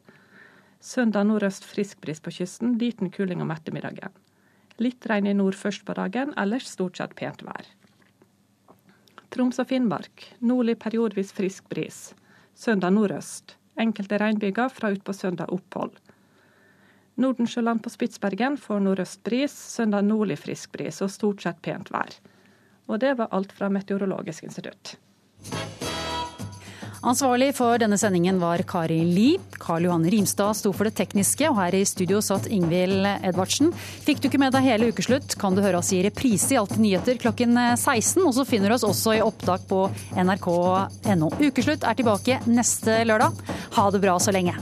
[0.79, 4.13] Søndag nordøst frisk bris på kysten, liten kuling om ettermiddagen.
[4.79, 7.67] Litt regn i nord først på dagen, ellers stort sett pent vær.
[9.29, 12.13] Troms og Finnmark nordlig periodevis frisk bris.
[12.55, 13.57] Søndag nordøst.
[13.79, 15.91] Enkelte regnbyger fra utpå søndag opphold.
[17.19, 22.15] Nordensjøland på Spitsbergen får nordøst bris, søndag nordlig frisk bris og stort sett pent vær.
[22.87, 24.95] Og det var alt fra Meteorologisk institutt.
[26.99, 29.29] Ansvarlig for denne sendingen var Kari Li.
[29.59, 33.71] Karl Johan Rimstad sto for det tekniske, og her i studio satt Ingvild Edvardsen.
[34.03, 36.83] Fikk du ikke med deg hele ukeslutt, kan du høre oss i reprise i Alltid
[36.83, 38.19] nyheter klokken 16.
[38.25, 39.85] Og så finner du oss også i opptak på
[40.19, 41.31] nrk.no.
[41.39, 43.39] Ukeslutt er tilbake neste lørdag.
[43.79, 44.57] Ha det bra så lenge.